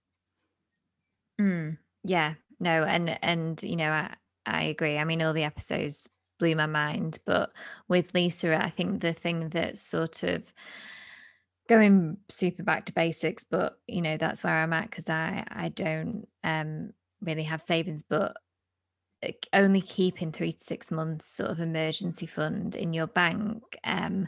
Mm, 1.39 1.77
yeah, 2.03 2.35
no, 2.59 2.83
and 2.83 3.17
and 3.23 3.61
you 3.63 3.75
know, 3.75 3.91
I 3.91 4.15
I 4.45 4.63
agree. 4.63 4.97
I 4.97 5.03
mean, 5.03 5.21
all 5.21 5.33
the 5.33 5.43
episodes 5.43 6.07
blew 6.39 6.55
my 6.55 6.65
mind, 6.65 7.19
but 7.25 7.51
with 7.87 8.13
Lisa, 8.13 8.55
I 8.55 8.69
think 8.69 9.01
the 9.01 9.13
thing 9.13 9.49
that 9.49 9.77
sort 9.77 10.23
of 10.23 10.51
going 11.67 12.17
super 12.29 12.63
back 12.63 12.85
to 12.85 12.93
basics, 12.93 13.43
but 13.43 13.77
you 13.87 14.01
know, 14.01 14.17
that's 14.17 14.43
where 14.43 14.53
I'm 14.55 14.73
at 14.73 14.89
because 14.89 15.09
I 15.09 15.45
I 15.49 15.69
don't 15.69 16.27
um 16.43 16.91
really 17.21 17.43
have 17.43 17.61
savings, 17.61 18.03
but 18.03 18.37
only 19.51 19.81
keeping 19.81 20.31
three 20.31 20.53
to 20.53 20.59
six 20.59 20.91
months 20.91 21.27
sort 21.27 21.49
of 21.49 21.59
emergency 21.59 22.27
fund 22.27 22.75
in 22.75 22.93
your 22.93 23.07
bank 23.07 23.63
um, 23.83 24.27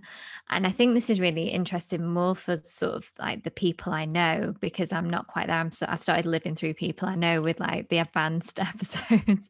and 0.49 0.65
i 0.65 0.69
think 0.71 0.93
this 0.93 1.11
is 1.11 1.19
really 1.19 1.49
interesting 1.49 2.05
more 2.05 2.35
for 2.35 2.57
sort 2.57 2.95
of 2.95 3.11
like 3.19 3.43
the 3.43 3.51
people 3.51 3.93
i 3.93 4.05
know 4.05 4.53
because 4.59 4.91
i'm 4.91 5.09
not 5.09 5.27
quite 5.27 5.47
there 5.47 5.57
i'm 5.57 5.71
so 5.71 5.85
i've 5.89 6.01
started 6.01 6.25
living 6.25 6.55
through 6.55 6.73
people 6.73 7.07
i 7.07 7.15
know 7.15 7.41
with 7.41 7.59
like 7.59 7.87
the 7.89 7.99
advanced 7.99 8.59
episodes 8.59 9.47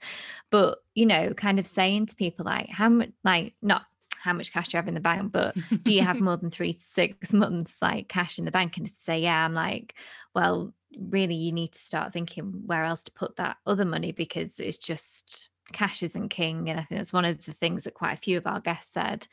but 0.50 0.80
you 0.94 1.06
know 1.06 1.34
kind 1.34 1.58
of 1.58 1.66
saying 1.66 2.06
to 2.06 2.16
people 2.16 2.46
like 2.46 2.68
how 2.70 2.90
much 2.90 3.10
like 3.24 3.54
not 3.62 3.84
how 4.20 4.34
much 4.34 4.52
cash 4.52 4.68
do 4.68 4.76
you 4.76 4.80
have 4.80 4.88
in 4.88 4.94
the 4.94 5.00
bank, 5.00 5.32
but 5.32 5.56
do 5.84 5.94
you 5.94 6.02
have 6.02 6.20
more 6.20 6.38
than 6.38 6.52
three 6.52 6.74
to 6.74 6.82
six 6.82 7.32
months 7.34 7.78
like 7.82 8.10
cash 8.10 8.38
in 8.38 8.46
the 8.46 8.52
bank? 8.52 8.78
And 8.78 8.86
to 8.86 8.94
say, 8.94 9.22
yeah, 9.22 9.46
I'm 9.46 9.54
like, 9.54 9.96
well, 10.36 10.74
really 10.98 11.36
you 11.36 11.52
need 11.52 11.72
to 11.72 11.80
start 11.80 12.14
thinking 12.14 12.64
where 12.66 12.84
else 12.84 13.04
to 13.04 13.12
put 13.12 13.36
that 13.36 13.58
other 13.66 13.86
money 13.86 14.12
because 14.12 14.60
it's 14.60 14.78
just 14.78 15.50
cash 15.72 16.02
isn't 16.02 16.30
king 16.30 16.68
and 16.68 16.80
i 16.80 16.84
think 16.84 17.00
that's 17.00 17.14
one 17.14 17.26
of 17.26 17.46
the 17.46 17.54
things 17.54 17.84
that 17.84 17.94
quite 17.94 18.14
a 18.14 18.22
few 18.22 18.38
of 18.38 18.48
our 18.48 18.60
guests 18.60 18.94
said. 18.94 19.28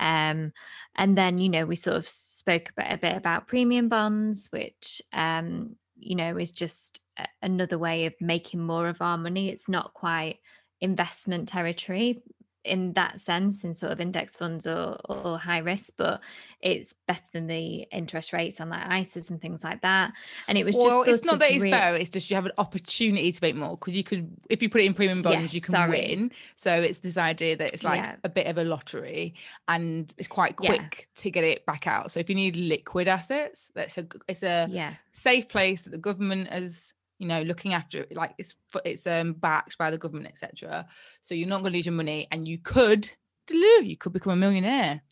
Um, 0.00 0.52
and 0.96 1.16
then 1.16 1.38
you 1.38 1.48
know 1.48 1.66
we 1.66 1.76
sort 1.76 1.96
of 1.96 2.08
spoke 2.08 2.70
a 2.70 2.82
bit, 2.82 2.92
a 2.92 2.96
bit 2.98 3.16
about 3.16 3.46
premium 3.46 3.88
bonds 3.88 4.48
which 4.50 5.00
um, 5.12 5.76
you 5.98 6.16
know 6.16 6.36
is 6.36 6.50
just 6.50 7.00
another 7.42 7.78
way 7.78 8.06
of 8.06 8.14
making 8.20 8.60
more 8.60 8.88
of 8.88 9.00
our 9.00 9.18
money. 9.18 9.48
It's 9.48 9.68
not 9.68 9.94
quite 9.94 10.38
investment 10.80 11.48
territory 11.48 12.22
in 12.64 12.92
that 12.94 13.20
sense 13.20 13.62
in 13.62 13.74
sort 13.74 13.92
of 13.92 14.00
index 14.00 14.36
funds 14.36 14.66
or, 14.66 14.96
or 15.04 15.38
high 15.38 15.58
risk 15.58 15.94
but 15.96 16.20
it's 16.60 16.94
better 17.06 17.20
than 17.32 17.46
the 17.46 17.86
interest 17.92 18.32
rates 18.32 18.60
on 18.60 18.70
like 18.70 18.82
ISAs 18.88 19.28
and 19.30 19.40
things 19.40 19.62
like 19.62 19.82
that 19.82 20.12
and 20.48 20.56
it 20.56 20.64
was 20.64 20.74
well, 20.74 21.04
just 21.04 21.08
it's 21.08 21.24
not 21.24 21.38
that 21.38 21.50
it's 21.50 21.64
better 21.64 21.96
it's 21.96 22.10
just 22.10 22.30
you 22.30 22.36
have 22.36 22.46
an 22.46 22.52
opportunity 22.58 23.30
to 23.30 23.38
make 23.42 23.54
more 23.54 23.76
because 23.76 23.94
you 23.94 24.02
could 24.02 24.30
if 24.48 24.62
you 24.62 24.68
put 24.68 24.80
it 24.80 24.84
in 24.84 24.94
premium 24.94 25.22
bonds 25.22 25.42
yes, 25.42 25.54
you 25.54 25.60
can 25.60 25.72
sorry. 25.72 26.00
win 26.00 26.32
so 26.56 26.74
it's 26.74 26.98
this 26.98 27.18
idea 27.18 27.56
that 27.56 27.72
it's 27.72 27.84
like 27.84 28.02
yeah. 28.02 28.16
a 28.24 28.28
bit 28.28 28.46
of 28.46 28.56
a 28.56 28.64
lottery 28.64 29.34
and 29.68 30.14
it's 30.16 30.28
quite 30.28 30.56
quick 30.56 30.70
yeah. 30.70 31.22
to 31.22 31.30
get 31.30 31.44
it 31.44 31.66
back 31.66 31.86
out 31.86 32.10
so 32.10 32.18
if 32.18 32.28
you 32.28 32.34
need 32.34 32.56
liquid 32.56 33.08
assets 33.08 33.70
that's 33.74 33.98
a 33.98 34.06
it's 34.28 34.42
a 34.42 34.66
yeah 34.70 34.94
safe 35.12 35.48
place 35.48 35.82
that 35.82 35.90
the 35.90 35.98
government 35.98 36.48
has 36.48 36.94
you 37.18 37.28
know 37.28 37.42
looking 37.42 37.72
after 37.74 38.00
it 38.02 38.16
like 38.16 38.34
it's 38.38 38.56
it's 38.84 39.06
um 39.06 39.32
backed 39.32 39.78
by 39.78 39.90
the 39.90 39.98
government 39.98 40.26
etc 40.26 40.86
so 41.22 41.34
you're 41.34 41.48
not 41.48 41.60
going 41.62 41.72
to 41.72 41.76
lose 41.78 41.86
your 41.86 41.94
money 41.94 42.26
and 42.30 42.48
you 42.48 42.58
could 42.58 43.10
you 43.50 43.96
could 43.98 44.12
become 44.12 44.32
a 44.32 44.36
millionaire. 44.36 45.02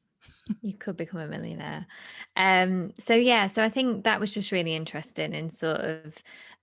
You 0.61 0.75
could 0.75 0.97
become 0.97 1.21
a 1.21 1.27
millionaire. 1.27 1.87
Um 2.37 2.93
so 2.99 3.15
yeah 3.15 3.47
so 3.47 3.63
i 3.63 3.69
think 3.69 4.05
that 4.05 4.21
was 4.21 4.35
just 4.35 4.53
really 4.53 4.75
interesting 4.75 5.35
and 5.35 5.53
sort 5.53 5.81
of 5.81 6.15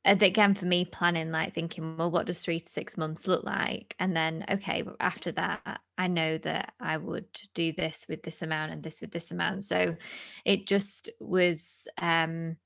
again 0.06 0.54
for 0.54 0.66
me 0.66 0.86
planning 0.86 1.32
like 1.32 1.54
thinking 1.54 1.98
well 1.98 2.12
what 2.12 2.26
does 2.26 2.42
three 2.42 2.60
to 2.60 2.70
six 2.70 2.98
months 2.98 3.28
look 3.28 3.44
like? 3.44 3.96
And 4.00 4.16
then 4.16 4.46
okay 4.50 4.84
after 5.00 5.32
that 5.34 5.82
i 5.98 6.08
know 6.08 6.38
that 6.40 6.74
i 6.80 6.98
would 6.98 7.28
do 7.54 7.72
this 7.74 8.06
with 8.10 8.24
this 8.24 8.42
amount 8.42 8.72
and 8.72 8.84
this 8.84 9.02
with 9.02 9.12
this 9.12 9.32
amount. 9.32 9.64
So 9.64 9.96
it 10.46 10.68
just 10.68 11.10
was 11.20 11.88
um 11.98 12.58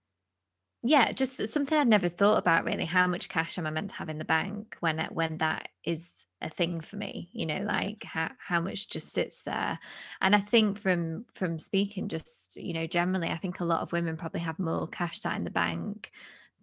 yeah, 0.84 1.14
just 1.14 1.48
something 1.48 1.78
I'd 1.78 1.88
never 1.88 2.10
thought 2.10 2.38
about 2.38 2.66
really. 2.66 2.84
How 2.84 3.08
much 3.08 3.30
cash 3.30 3.58
am 3.58 3.66
I 3.66 3.70
meant 3.70 3.92
to 3.92 3.96
have 3.96 4.10
in 4.10 4.18
the 4.18 4.26
bank 4.26 4.76
when 4.82 5.00
when 5.12 5.38
that 5.38 5.70
is 5.86 6.12
a 6.42 6.50
thing 6.50 6.82
for 6.82 6.98
me? 6.98 7.30
You 7.32 7.46
know, 7.46 7.62
like 7.62 8.04
how 8.04 8.32
how 8.38 8.60
much 8.60 8.90
just 8.90 9.14
sits 9.14 9.44
there. 9.44 9.80
And 10.20 10.36
I 10.36 10.40
think 10.40 10.78
from 10.78 11.26
from 11.36 11.58
speaking, 11.58 12.10
just 12.10 12.58
you 12.58 12.74
know, 12.74 12.86
generally, 12.86 13.30
I 13.30 13.38
think 13.38 13.62
a 13.62 13.66
lot 13.66 13.82
of 13.82 13.94
women 13.94 14.18
probably 14.18 14.42
have 14.42 14.60
more 14.60 14.88
cash 14.88 15.22
sat 15.22 15.38
in 15.38 15.44
the 15.44 15.50
bank 15.50 16.12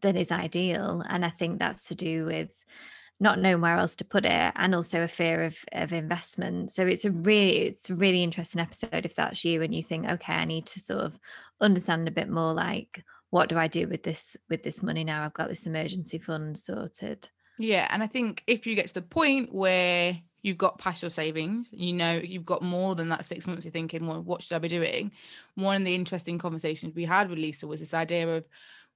than 0.03 0.17
is 0.17 0.31
ideal, 0.31 1.03
and 1.09 1.25
I 1.25 1.31
think 1.31 1.59
that's 1.59 1.89
to 1.89 1.95
do 1.95 2.27
with 2.27 2.53
not 3.23 3.39
knowing 3.39 3.61
where 3.61 3.79
else 3.79 3.97
to 3.97 4.05
put 4.05 4.25
it 4.25 4.53
and 4.57 4.75
also 4.75 5.03
a 5.03 5.09
fear 5.09 5.45
of 5.45 5.59
of 5.73 5.93
investment 5.93 6.71
so 6.71 6.87
it's 6.87 7.05
a 7.05 7.11
really 7.11 7.59
it's 7.59 7.91
a 7.91 7.95
really 7.95 8.23
interesting 8.23 8.63
episode 8.63 9.05
if 9.05 9.15
that's 9.15 9.45
you 9.45 9.61
and 9.61 9.75
you 9.75 9.83
think 9.83 10.09
okay 10.09 10.33
i 10.33 10.47
need 10.47 10.65
to 10.65 10.81
sort 10.81 11.03
of 11.03 11.19
understand 11.61 12.09
a 12.09 12.11
bit 12.11 12.31
more 12.31 12.55
like 12.55 13.05
what 13.31 13.49
do 13.49 13.59
I 13.59 13.69
do 13.69 13.89
with 13.89 14.03
this 14.03 14.37
with 14.49 14.63
this 14.63 14.83
money 14.83 15.05
now? 15.05 15.25
I've 15.25 15.35
got 15.35 15.49
this 15.49 15.67
emergency 15.67 16.19
fund 16.19 16.59
sorted. 16.59 17.29
Yeah, 17.59 17.87
and 17.91 18.03
I 18.03 18.07
think 18.07 18.43
if 18.47 18.67
you 18.67 18.75
get 18.75 18.89
to 18.89 18.95
the 18.95 19.03
point 19.03 19.55
where 19.55 20.19
you've 20.43 20.59
got 20.59 20.79
past 20.79 21.03
your 21.03 21.11
savings, 21.11 21.69
you 21.71 21.93
know 21.93 22.15
you've 22.15 22.47
got 22.47 22.63
more 22.63 22.95
than 22.95 23.11
that 23.11 23.25
six 23.25 23.47
months. 23.47 23.65
You're 23.65 23.73
thinking, 23.73 24.07
well, 24.07 24.23
what 24.23 24.43
should 24.43 24.57
I 24.57 24.59
be 24.59 24.69
doing? 24.69 25.13
One 25.55 25.83
of 25.83 25.85
the 25.85 25.95
interesting 25.95 26.39
conversations 26.39 26.95
we 26.95 27.05
had 27.05 27.29
with 27.29 27.39
Lisa 27.39 27.67
was 27.67 27.81
this 27.81 27.95
idea 27.95 28.37
of 28.37 28.45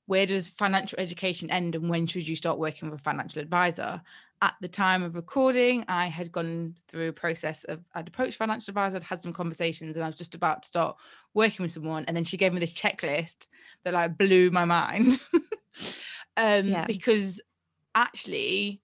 where 0.07 0.27
does 0.27 0.49
financial 0.49 0.99
education 1.01 1.51
end 1.51 1.75
and 1.75 1.89
when 1.89 2.07
should 2.07 2.27
you 2.27 2.37
start 2.37 2.59
working 2.59 2.91
with 2.91 3.01
a 3.01 3.03
financial 3.03 3.41
advisor? 3.41 4.03
At 4.43 4.55
the 4.61 4.69
time 4.69 5.03
of 5.03 5.17
recording, 5.17 5.85
I 5.89 6.09
had 6.09 6.31
gone 6.31 6.75
through 6.89 7.09
a 7.09 7.13
process 7.13 7.65
of 7.65 7.81
I'd 7.95 8.09
approached 8.09 8.37
financial 8.37 8.71
advisor, 8.73 8.97
I'd 8.97 9.05
had 9.05 9.23
some 9.23 9.33
conversations, 9.33 9.97
and 9.97 10.05
I 10.05 10.09
was 10.09 10.17
just 10.17 10.35
about 10.35 10.63
to 10.63 10.69
start 10.69 10.97
working 11.33 11.63
with 11.63 11.73
someone. 11.73 12.05
And 12.07 12.17
then 12.17 12.25
she 12.25 12.37
gave 12.37 12.53
me 12.53 12.61
this 12.61 12.75
checklist 12.75 13.47
that 13.85 13.95
like 13.95 14.19
blew 14.19 14.51
my 14.51 14.65
mind. 14.67 15.21
um, 16.37 16.67
yeah. 16.67 16.85
because 16.85 17.41
actually 17.95 18.83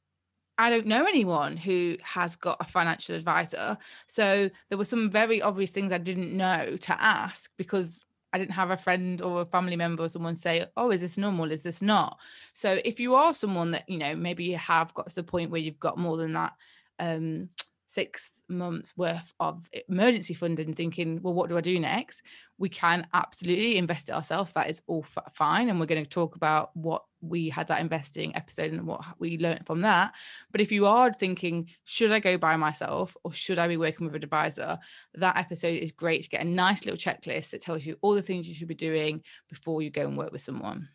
I 0.60 0.68
don't 0.68 0.86
know 0.86 1.06
anyone 1.06 1.56
who 1.56 1.96
has 2.02 2.36
got 2.36 2.58
a 2.60 2.64
financial 2.64 3.16
advisor. 3.16 3.78
So 4.08 4.50
there 4.68 4.76
were 4.76 4.84
some 4.84 5.10
very 5.10 5.40
obvious 5.40 5.72
things 5.72 5.90
I 5.90 5.96
didn't 5.96 6.36
know 6.36 6.76
to 6.76 7.02
ask 7.02 7.50
because 7.56 8.02
I 8.32 8.38
didn't 8.38 8.52
have 8.52 8.70
a 8.70 8.76
friend 8.76 9.20
or 9.20 9.42
a 9.42 9.46
family 9.46 9.76
member 9.76 10.04
or 10.04 10.08
someone 10.08 10.36
say, 10.36 10.66
Oh, 10.76 10.90
is 10.90 11.00
this 11.00 11.18
normal? 11.18 11.50
Is 11.50 11.62
this 11.62 11.82
not? 11.82 12.18
So 12.54 12.80
if 12.84 13.00
you 13.00 13.14
are 13.14 13.34
someone 13.34 13.72
that, 13.72 13.88
you 13.88 13.98
know, 13.98 14.14
maybe 14.14 14.44
you 14.44 14.56
have 14.56 14.94
got 14.94 15.08
to 15.08 15.14
the 15.16 15.22
point 15.24 15.50
where 15.50 15.60
you've 15.60 15.80
got 15.80 15.98
more 15.98 16.16
than 16.16 16.32
that 16.34 16.52
um 16.98 17.48
six 17.90 18.30
months 18.48 18.96
worth 18.96 19.34
of 19.40 19.68
emergency 19.88 20.32
funding 20.32 20.72
thinking 20.72 21.20
well 21.22 21.34
what 21.34 21.48
do 21.48 21.58
i 21.58 21.60
do 21.60 21.78
next? 21.80 22.22
We 22.56 22.68
can 22.68 23.06
absolutely 23.14 23.78
invest 23.78 24.10
it 24.10 24.14
ourselves. 24.14 24.52
That 24.52 24.70
is 24.70 24.80
all 24.86 25.04
f- 25.04 25.32
fine 25.32 25.68
and 25.68 25.80
we're 25.80 25.86
going 25.86 26.04
to 26.04 26.08
talk 26.08 26.36
about 26.36 26.70
what 26.76 27.04
we 27.20 27.48
had 27.48 27.66
that 27.66 27.80
investing 27.80 28.36
episode 28.36 28.72
and 28.72 28.86
what 28.86 29.04
we 29.18 29.38
learned 29.38 29.66
from 29.66 29.80
that. 29.80 30.12
But 30.52 30.60
if 30.60 30.70
you 30.70 30.86
are 30.86 31.12
thinking 31.12 31.68
should 31.82 32.12
i 32.12 32.20
go 32.20 32.38
by 32.38 32.54
myself 32.56 33.16
or 33.24 33.32
should 33.32 33.58
i 33.58 33.66
be 33.66 33.76
working 33.76 34.06
with 34.06 34.14
an 34.14 34.22
advisor? 34.22 34.78
That 35.14 35.36
episode 35.36 35.82
is 35.82 35.90
great 35.90 36.22
to 36.22 36.28
get 36.28 36.42
a 36.42 36.48
nice 36.48 36.84
little 36.84 36.98
checklist 36.98 37.50
that 37.50 37.62
tells 37.62 37.84
you 37.84 37.96
all 38.02 38.14
the 38.14 38.22
things 38.22 38.46
you 38.46 38.54
should 38.54 38.68
be 38.68 38.74
doing 38.76 39.24
before 39.48 39.82
you 39.82 39.90
go 39.90 40.06
and 40.06 40.16
work 40.16 40.30
with 40.30 40.42
someone. 40.42 40.88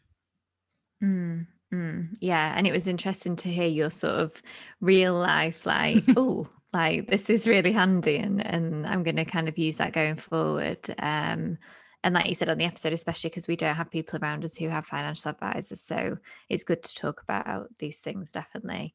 Mm. 1.03 1.47
Mm, 1.73 2.15
yeah, 2.21 2.53
and 2.55 2.67
it 2.67 2.71
was 2.71 2.87
interesting 2.87 3.35
to 3.37 3.49
hear 3.49 3.67
your 3.67 3.89
sort 3.89 4.15
of 4.15 4.41
real 4.81 5.15
life, 5.15 5.65
like, 5.65 6.03
oh, 6.15 6.47
like 6.75 7.07
this 7.07 7.29
is 7.29 7.47
really 7.47 7.71
handy 7.71 8.17
and 8.17 8.45
and 8.45 8.85
i'm 8.85 9.03
going 9.03 9.15
to 9.15 9.25
kind 9.25 9.47
of 9.47 9.57
use 9.57 9.77
that 9.77 9.93
going 9.93 10.17
forward. 10.17 10.79
Um 10.99 11.57
and 12.03 12.13
like 12.13 12.27
you 12.27 12.35
said 12.35 12.49
on 12.49 12.59
the 12.59 12.65
episode 12.65 12.93
especially 12.93 13.31
because 13.31 13.47
we 13.47 13.55
don't 13.55 13.75
have 13.75 13.89
people 13.89 14.19
around 14.21 14.45
us 14.45 14.55
who 14.55 14.67
have 14.69 14.85
financial 14.85 15.31
advisors 15.31 15.81
so 15.81 16.17
it's 16.49 16.63
good 16.63 16.83
to 16.83 16.93
talk 16.93 17.23
about 17.23 17.69
these 17.79 17.99
things 17.99 18.31
definitely. 18.31 18.93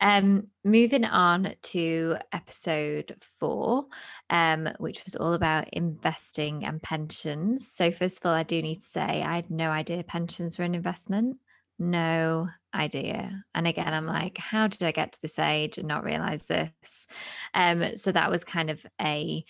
Um 0.00 0.46
moving 0.64 1.04
on 1.04 1.54
to 1.74 2.16
episode 2.32 3.16
four 3.40 3.86
um 4.30 4.68
which 4.78 5.04
was 5.04 5.16
all 5.16 5.34
about 5.34 5.68
investing 5.72 6.64
and 6.64 6.80
pensions. 6.80 7.66
So 7.72 7.90
first 7.90 8.18
of 8.18 8.26
all 8.26 8.34
i 8.34 8.44
do 8.44 8.62
need 8.62 8.76
to 8.76 8.82
say 8.82 9.22
i 9.22 9.34
had 9.34 9.50
no 9.50 9.70
idea 9.70 10.04
pensions 10.04 10.58
were 10.58 10.64
an 10.64 10.76
investment 10.76 11.38
no 11.78 12.48
idea. 12.74 13.44
And 13.54 13.66
again, 13.66 13.92
I'm 13.92 14.06
like, 14.06 14.38
how 14.38 14.66
did 14.66 14.82
I 14.82 14.92
get 14.92 15.12
to 15.12 15.22
this 15.22 15.38
age 15.38 15.78
and 15.78 15.88
not 15.88 16.04
realize 16.04 16.46
this? 16.46 17.06
Um, 17.54 17.96
so 17.96 18.12
that 18.12 18.30
was 18.30 18.44
kind 18.44 18.70
of 18.70 18.84
a 19.00 19.44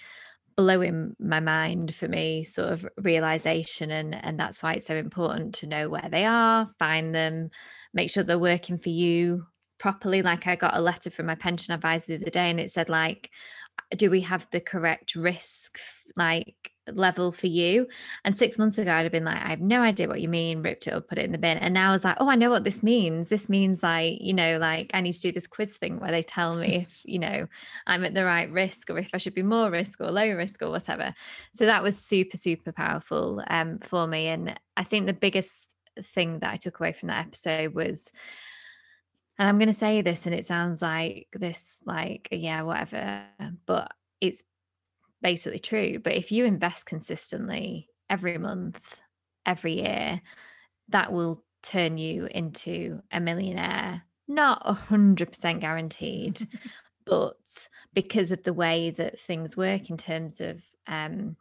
blowing 0.56 1.14
my 1.18 1.40
mind 1.40 1.94
for 1.94 2.08
me 2.08 2.42
sort 2.42 2.72
of 2.72 2.88
realization 2.96 3.90
and 3.90 4.14
and 4.14 4.40
that's 4.40 4.62
why 4.62 4.72
it's 4.72 4.86
so 4.86 4.96
important 4.96 5.54
to 5.54 5.66
know 5.66 5.88
where 5.90 6.08
they 6.10 6.24
are 6.24 6.70
find 6.78 7.14
them 7.14 7.50
make 7.92 8.08
sure 8.08 8.22
they're 8.22 8.38
working 8.38 8.78
for 8.78 8.88
you 8.88 9.44
properly 9.78 10.22
like 10.22 10.46
i 10.46 10.56
got 10.56 10.74
a 10.74 10.80
letter 10.80 11.10
from 11.10 11.26
my 11.26 11.34
pension 11.34 11.74
advisor 11.74 12.06
the 12.06 12.14
other 12.16 12.30
day 12.30 12.48
and 12.48 12.58
it 12.58 12.70
said 12.70 12.88
like 12.88 13.28
do 13.98 14.08
we 14.08 14.22
have 14.22 14.48
the 14.50 14.60
correct 14.60 15.14
risk 15.14 15.78
like 16.16 16.72
level 16.92 17.32
for 17.32 17.46
you. 17.46 17.86
And 18.24 18.36
six 18.36 18.58
months 18.58 18.78
ago, 18.78 18.92
I'd 18.92 19.02
have 19.02 19.12
been 19.12 19.24
like, 19.24 19.42
I 19.42 19.48
have 19.48 19.60
no 19.60 19.80
idea 19.80 20.08
what 20.08 20.20
you 20.20 20.28
mean, 20.28 20.62
ripped 20.62 20.86
it 20.86 20.92
up, 20.92 21.08
put 21.08 21.18
it 21.18 21.24
in 21.24 21.32
the 21.32 21.38
bin. 21.38 21.58
And 21.58 21.74
now 21.74 21.90
I 21.90 21.92
was 21.92 22.04
like, 22.04 22.16
oh, 22.20 22.28
I 22.28 22.36
know 22.36 22.50
what 22.50 22.64
this 22.64 22.82
means. 22.82 23.28
This 23.28 23.48
means 23.48 23.82
like, 23.82 24.20
you 24.20 24.32
know, 24.32 24.58
like 24.58 24.90
I 24.94 25.00
need 25.00 25.12
to 25.12 25.20
do 25.20 25.32
this 25.32 25.46
quiz 25.46 25.76
thing 25.76 25.98
where 26.00 26.10
they 26.10 26.22
tell 26.22 26.56
me 26.56 26.76
if, 26.86 27.02
you 27.04 27.18
know, 27.18 27.46
I'm 27.86 28.04
at 28.04 28.14
the 28.14 28.24
right 28.24 28.50
risk 28.50 28.90
or 28.90 28.98
if 28.98 29.10
I 29.14 29.18
should 29.18 29.34
be 29.34 29.42
more 29.42 29.70
risk 29.70 30.00
or 30.00 30.10
low 30.10 30.30
risk 30.30 30.62
or 30.62 30.70
whatever. 30.70 31.14
So 31.52 31.66
that 31.66 31.82
was 31.82 31.98
super, 31.98 32.36
super 32.36 32.72
powerful 32.72 33.42
um, 33.48 33.78
for 33.78 34.06
me. 34.06 34.28
And 34.28 34.58
I 34.76 34.84
think 34.84 35.06
the 35.06 35.12
biggest 35.12 35.74
thing 36.00 36.40
that 36.40 36.52
I 36.52 36.56
took 36.56 36.80
away 36.80 36.92
from 36.92 37.08
that 37.08 37.26
episode 37.26 37.74
was 37.74 38.12
and 39.38 39.48
I'm 39.48 39.58
going 39.58 39.68
to 39.68 39.72
say 39.72 40.02
this 40.02 40.26
and 40.26 40.34
it 40.34 40.44
sounds 40.44 40.82
like 40.82 41.28
this 41.32 41.80
like 41.84 42.28
yeah 42.30 42.62
whatever 42.62 43.24
but 43.66 43.92
it's 44.20 44.42
basically 45.26 45.58
true. 45.58 45.98
But 45.98 46.14
if 46.14 46.30
you 46.30 46.44
invest 46.44 46.86
consistently 46.86 47.88
every 48.08 48.38
month, 48.38 49.02
every 49.44 49.80
year, 49.82 50.22
that 50.90 51.12
will 51.12 51.42
turn 51.64 51.98
you 51.98 52.28
into 52.30 53.02
a 53.10 53.18
millionaire. 53.18 54.02
Not 54.28 54.62
a 54.64 54.72
hundred 54.72 55.30
percent 55.30 55.58
guaranteed, 55.62 56.46
but 57.06 57.34
because 57.92 58.30
of 58.30 58.44
the 58.44 58.52
way 58.52 58.90
that 58.90 59.18
things 59.18 59.56
work 59.56 59.90
in 59.90 59.96
terms 59.96 60.40
of 60.40 60.62
um, 60.86 61.34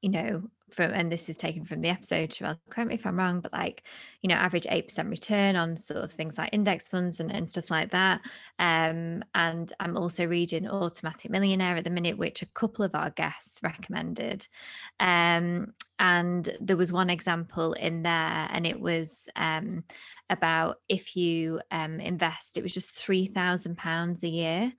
you 0.00 0.10
know, 0.10 0.44
from 0.72 0.92
and 0.92 1.10
this 1.10 1.28
is 1.28 1.36
taken 1.36 1.64
from 1.64 1.80
the 1.80 1.88
episode, 1.88 2.30
Sherelle, 2.30 2.58
correct 2.70 2.88
me 2.88 2.94
if 2.94 3.06
I'm 3.06 3.18
wrong, 3.18 3.40
but 3.40 3.52
like, 3.52 3.84
you 4.20 4.28
know, 4.28 4.34
average 4.34 4.64
8% 4.64 5.10
return 5.10 5.56
on 5.56 5.76
sort 5.76 6.02
of 6.02 6.12
things 6.12 6.38
like 6.38 6.50
index 6.52 6.88
funds 6.88 7.20
and, 7.20 7.30
and 7.32 7.48
stuff 7.48 7.70
like 7.70 7.90
that. 7.90 8.20
Um, 8.58 9.24
and 9.34 9.72
I'm 9.80 9.96
also 9.96 10.26
reading 10.26 10.68
Automatic 10.68 11.30
Millionaire 11.30 11.76
at 11.76 11.84
the 11.84 11.90
minute, 11.90 12.18
which 12.18 12.42
a 12.42 12.46
couple 12.46 12.84
of 12.84 12.94
our 12.94 13.10
guests 13.10 13.60
recommended. 13.62 14.46
Um, 15.00 15.74
and 15.98 16.48
there 16.60 16.76
was 16.76 16.92
one 16.92 17.10
example 17.10 17.74
in 17.74 18.02
there, 18.02 18.48
and 18.50 18.66
it 18.66 18.80
was 18.80 19.28
um, 19.36 19.84
about 20.32 20.78
if 20.88 21.14
you 21.14 21.60
um, 21.70 22.00
invest, 22.00 22.56
it 22.56 22.62
was 22.62 22.72
just 22.72 22.94
£3,000 22.94 24.22
a 24.22 24.28
year. 24.28 24.72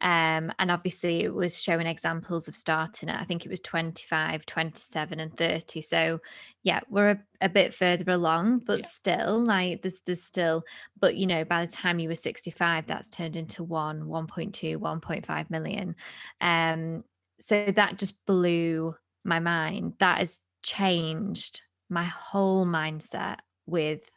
Um, 0.00 0.52
and 0.58 0.70
obviously, 0.70 1.24
it 1.24 1.34
was 1.34 1.60
showing 1.60 1.86
examples 1.86 2.46
of 2.46 2.54
starting 2.54 3.08
at, 3.08 3.20
I 3.20 3.24
think 3.24 3.44
it 3.44 3.48
was 3.48 3.60
25, 3.60 4.44
27, 4.44 5.18
and 5.18 5.36
30. 5.36 5.80
So, 5.80 6.20
yeah, 6.62 6.80
we're 6.90 7.10
a, 7.10 7.18
a 7.40 7.48
bit 7.48 7.72
further 7.72 8.12
along, 8.12 8.60
but 8.60 8.80
yeah. 8.80 8.86
still, 8.86 9.42
like, 9.42 9.82
there's, 9.82 10.00
there's 10.04 10.22
still, 10.22 10.62
but 11.00 11.16
you 11.16 11.26
know, 11.26 11.42
by 11.42 11.64
the 11.64 11.72
time 11.72 11.98
you 11.98 12.08
were 12.08 12.14
65, 12.14 12.86
that's 12.86 13.08
turned 13.08 13.34
into 13.34 13.64
one, 13.64 14.02
1.2, 14.02 14.76
1.5 14.76 15.50
million. 15.50 15.96
Um, 16.40 17.02
so 17.40 17.64
that 17.64 17.98
just 17.98 18.24
blew 18.26 18.94
my 19.24 19.40
mind. 19.40 19.94
That 19.98 20.18
has 20.18 20.40
changed 20.62 21.62
my 21.88 22.04
whole 22.04 22.66
mindset 22.66 23.38
with 23.66 24.08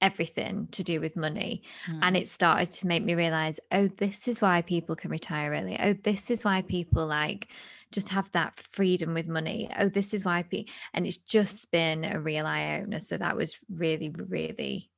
everything 0.00 0.68
to 0.72 0.82
do 0.82 1.00
with 1.00 1.16
money. 1.16 1.62
Mm. 1.88 1.98
And 2.02 2.16
it 2.16 2.28
started 2.28 2.70
to 2.72 2.86
make 2.86 3.04
me 3.04 3.14
realize, 3.14 3.60
oh, 3.72 3.88
this 3.88 4.28
is 4.28 4.40
why 4.40 4.62
people 4.62 4.96
can 4.96 5.10
retire 5.10 5.52
early. 5.52 5.78
Oh, 5.80 5.94
this 5.94 6.30
is 6.30 6.44
why 6.44 6.62
people 6.62 7.06
like 7.06 7.48
just 7.92 8.08
have 8.10 8.30
that 8.32 8.58
freedom 8.60 9.14
with 9.14 9.26
money. 9.26 9.70
Oh, 9.78 9.88
this 9.88 10.14
is 10.14 10.24
why 10.24 10.42
people, 10.44 10.72
and 10.94 11.06
it's 11.06 11.18
just 11.18 11.70
been 11.72 12.04
a 12.04 12.20
real 12.20 12.46
eye 12.46 12.78
opener. 12.78 13.00
So 13.00 13.16
that 13.16 13.36
was 13.36 13.56
really, 13.68 14.08
really, 14.08 14.90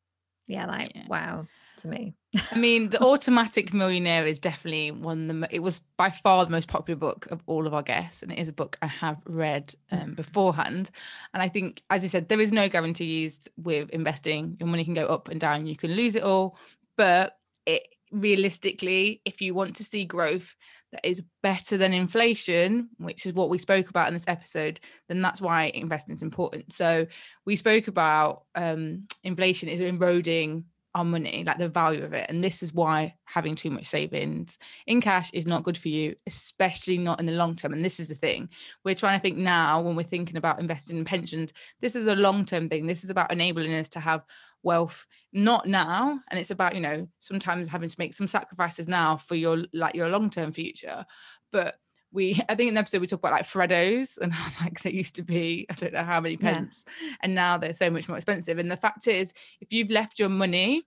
yeah, 0.47 0.67
like, 0.67 0.93
yeah. 0.95 1.07
wow 1.09 1.47
to 1.79 1.89
me. 1.89 2.15
I 2.51 2.57
mean, 2.57 2.91
The 2.91 3.03
Automatic 3.03 3.75
Millionaire 3.75 4.27
is 4.27 4.39
definitely 4.39 4.91
one 4.91 5.31
of 5.31 5.41
the, 5.41 5.49
it 5.55 5.59
was 5.61 5.81
by 5.97 6.11
far 6.11 6.45
the 6.45 6.51
most 6.51 6.69
popular 6.69 6.99
book 6.99 7.27
of 7.31 7.43
all 7.47 7.67
of 7.67 7.75
our 7.75 7.83
guests. 7.83 8.23
And 8.23 8.33
it 8.33 8.39
is 8.39 8.49
a 8.49 8.53
book 8.53 8.79
I 8.81 8.87
have 8.87 9.19
read 9.27 9.75
um, 9.91 9.99
mm. 9.99 10.17
beforehand. 10.17 10.91
And 11.35 11.43
I 11.43 11.49
think, 11.49 11.83
as 11.91 12.03
you 12.03 12.09
said, 12.09 12.29
there 12.29 12.41
is 12.41 12.53
no 12.53 12.69
guarantees 12.69 13.39
with 13.57 13.91
investing. 13.91 14.57
Your 14.61 14.69
money 14.69 14.85
can 14.85 14.95
go 14.95 15.07
up 15.07 15.29
and 15.29 15.41
down, 15.41 15.67
you 15.67 15.77
can 15.77 15.93
lose 15.93 16.15
it 16.15 16.23
all. 16.23 16.57
But 16.97 17.37
it 17.67 17.83
realistically, 18.11 19.21
if 19.25 19.41
you 19.41 19.55
want 19.55 19.77
to 19.77 19.85
see 19.85 20.05
growth 20.05 20.55
that 20.93 21.07
is 21.07 21.23
better 21.43 21.79
than 21.79 21.95
inflation, 21.95 22.91
which 22.99 23.25
is 23.25 23.33
what 23.33 23.49
we 23.49 23.59
spoke 23.59 23.89
about 23.89 24.09
in 24.09 24.15
this 24.15 24.29
episode, 24.29 24.79
then 25.09 25.23
that's 25.23 25.41
why 25.41 25.73
investing 25.75 26.15
is 26.15 26.23
important. 26.23 26.73
So 26.73 27.07
we 27.47 27.57
spoke 27.57 27.89
about 27.89 28.45
um, 28.55 29.07
inflation 29.25 29.69
is 29.71 29.81
eroding 29.81 30.65
our 30.95 31.05
money, 31.05 31.45
like 31.47 31.59
the 31.59 31.69
value 31.69 32.05
of 32.05 32.13
it. 32.13 32.27
And 32.29 32.43
this 32.43 32.63
is 32.63 32.75
why 32.75 33.15
having 33.25 33.55
too 33.55 33.71
much 33.71 33.87
savings 33.87 34.59
in 34.87 35.01
cash 35.01 35.31
is 35.33 35.47
not 35.47 35.63
good 35.63 35.79
for 35.79 35.89
you, 35.89 36.17
especially 36.27 36.99
not 36.99 37.21
in 37.21 37.27
the 37.27 37.33
long 37.33 37.57
term. 37.57 37.73
And 37.73 37.85
this 37.85 38.01
is 38.01 38.09
the 38.09 38.15
thing 38.15 38.49
we're 38.85 38.95
trying 38.95 39.19
to 39.19 39.23
think 39.23 39.39
now 39.39 39.81
when 39.81 39.97
we're 39.97 40.03
thinking 40.03 40.37
about 40.37 40.61
investing 40.61 40.99
in 40.99 41.05
pensions. 41.05 41.53
This 41.81 41.97
is 41.97 42.07
a 42.07 42.17
long 42.17 42.45
term 42.45 42.69
thing. 42.69 42.87
This 42.87 43.05
is 43.05 43.11
about 43.11 43.33
enabling 43.33 43.75
us 43.75 43.89
to 43.91 44.01
have 44.01 44.23
wealth 44.63 45.07
not 45.33 45.67
now 45.67 46.21
and 46.31 46.39
it's 46.39 46.51
about 46.51 46.75
you 46.75 46.81
know 46.81 47.09
sometimes 47.19 47.67
having 47.67 47.89
to 47.89 47.97
make 47.99 48.15
some 48.15 48.29
sacrifices 48.29 48.87
now 48.87 49.17
for 49.17 49.35
your 49.35 49.65
like 49.73 49.95
your 49.95 50.09
long 50.09 50.31
term 50.31 50.53
future 50.53 51.05
but 51.51 51.77
we 52.13 52.41
I 52.49 52.55
think 52.55 52.69
in 52.69 52.75
the 52.75 52.81
episode 52.81 53.01
we 53.01 53.07
talk 53.07 53.21
about 53.21 53.33
like 53.33 53.47
Freddos 53.47 54.19
and 54.23 54.33
how 54.33 54.65
like 54.65 54.81
they 54.83 54.93
used 54.93 55.17
to 55.17 55.23
be 55.23 55.67
I 55.71 55.75
don't 55.75 55.93
know 55.93 56.05
how 56.05 56.21
many 56.21 56.37
pence 56.37 56.85
yeah. 57.03 57.15
and 57.21 57.35
now 57.35 57.59
they're 57.59 57.75
so 57.75 57.91
much 57.91 58.09
more 58.09 58.17
expensive. 58.17 58.59
And 58.59 58.71
the 58.71 58.77
fact 58.77 59.07
is, 59.07 59.33
if 59.61 59.73
you've 59.73 59.91
left 59.91 60.19
your 60.19 60.29
money 60.29 60.85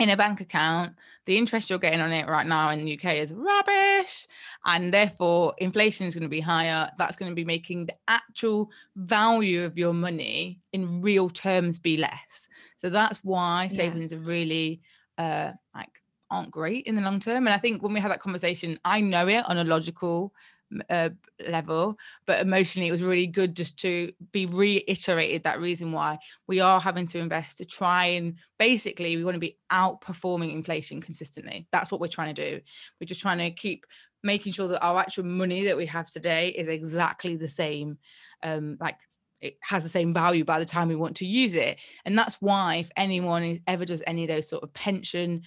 in 0.00 0.08
a 0.08 0.16
bank 0.16 0.40
account, 0.40 0.94
the 1.26 1.36
interest 1.36 1.68
you're 1.68 1.78
getting 1.78 2.00
on 2.00 2.10
it 2.10 2.26
right 2.26 2.46
now 2.46 2.70
in 2.70 2.84
the 2.84 2.98
UK 2.98 3.16
is 3.16 3.34
rubbish. 3.34 4.26
And 4.64 4.92
therefore, 4.92 5.54
inflation 5.58 6.06
is 6.06 6.14
going 6.14 6.22
to 6.22 6.28
be 6.30 6.40
higher. 6.40 6.90
That's 6.96 7.16
going 7.16 7.30
to 7.30 7.36
be 7.36 7.44
making 7.44 7.86
the 7.86 7.94
actual 8.08 8.70
value 8.96 9.62
of 9.62 9.76
your 9.76 9.92
money 9.92 10.60
in 10.72 11.02
real 11.02 11.28
terms 11.28 11.78
be 11.78 11.98
less. 11.98 12.48
So 12.78 12.88
that's 12.88 13.22
why 13.22 13.68
savings 13.68 14.12
yeah. 14.12 14.18
are 14.18 14.22
really 14.22 14.80
uh, 15.18 15.52
like 15.74 15.90
aren't 16.30 16.50
great 16.50 16.86
in 16.86 16.96
the 16.96 17.02
long 17.02 17.20
term. 17.20 17.46
And 17.46 17.54
I 17.54 17.58
think 17.58 17.82
when 17.82 17.92
we 17.92 18.00
have 18.00 18.10
that 18.10 18.20
conversation, 18.20 18.78
I 18.84 19.02
know 19.02 19.28
it 19.28 19.44
on 19.46 19.58
a 19.58 19.64
logical 19.64 20.32
uh, 20.88 21.10
level 21.48 21.98
but 22.26 22.40
emotionally 22.40 22.88
it 22.88 22.92
was 22.92 23.02
really 23.02 23.26
good 23.26 23.56
just 23.56 23.76
to 23.78 24.12
be 24.32 24.46
reiterated 24.46 25.42
that 25.42 25.60
reason 25.60 25.90
why 25.90 26.18
we 26.46 26.60
are 26.60 26.80
having 26.80 27.06
to 27.06 27.18
invest 27.18 27.58
to 27.58 27.64
try 27.64 28.04
and 28.06 28.36
basically 28.58 29.16
we 29.16 29.24
want 29.24 29.34
to 29.34 29.40
be 29.40 29.56
outperforming 29.72 30.52
inflation 30.52 31.00
consistently. 31.00 31.66
That's 31.72 31.90
what 31.90 32.00
we're 32.00 32.08
trying 32.08 32.34
to 32.34 32.50
do. 32.50 32.60
We're 33.00 33.06
just 33.06 33.22
trying 33.22 33.38
to 33.38 33.50
keep 33.50 33.86
making 34.22 34.52
sure 34.52 34.68
that 34.68 34.84
our 34.84 35.00
actual 35.00 35.24
money 35.24 35.64
that 35.64 35.76
we 35.76 35.86
have 35.86 36.10
today 36.10 36.50
is 36.50 36.68
exactly 36.68 37.36
the 37.36 37.48
same 37.48 37.98
um 38.42 38.76
like 38.80 38.96
it 39.40 39.56
has 39.62 39.82
the 39.82 39.88
same 39.88 40.12
value 40.12 40.44
by 40.44 40.58
the 40.58 40.66
time 40.66 40.88
we 40.88 40.96
want 40.96 41.16
to 41.16 41.26
use 41.26 41.54
it. 41.54 41.78
And 42.04 42.16
that's 42.16 42.36
why 42.42 42.76
if 42.76 42.90
anyone 42.94 43.60
ever 43.66 43.86
does 43.86 44.02
any 44.06 44.24
of 44.24 44.28
those 44.28 44.48
sort 44.48 44.62
of 44.62 44.72
pension 44.74 45.42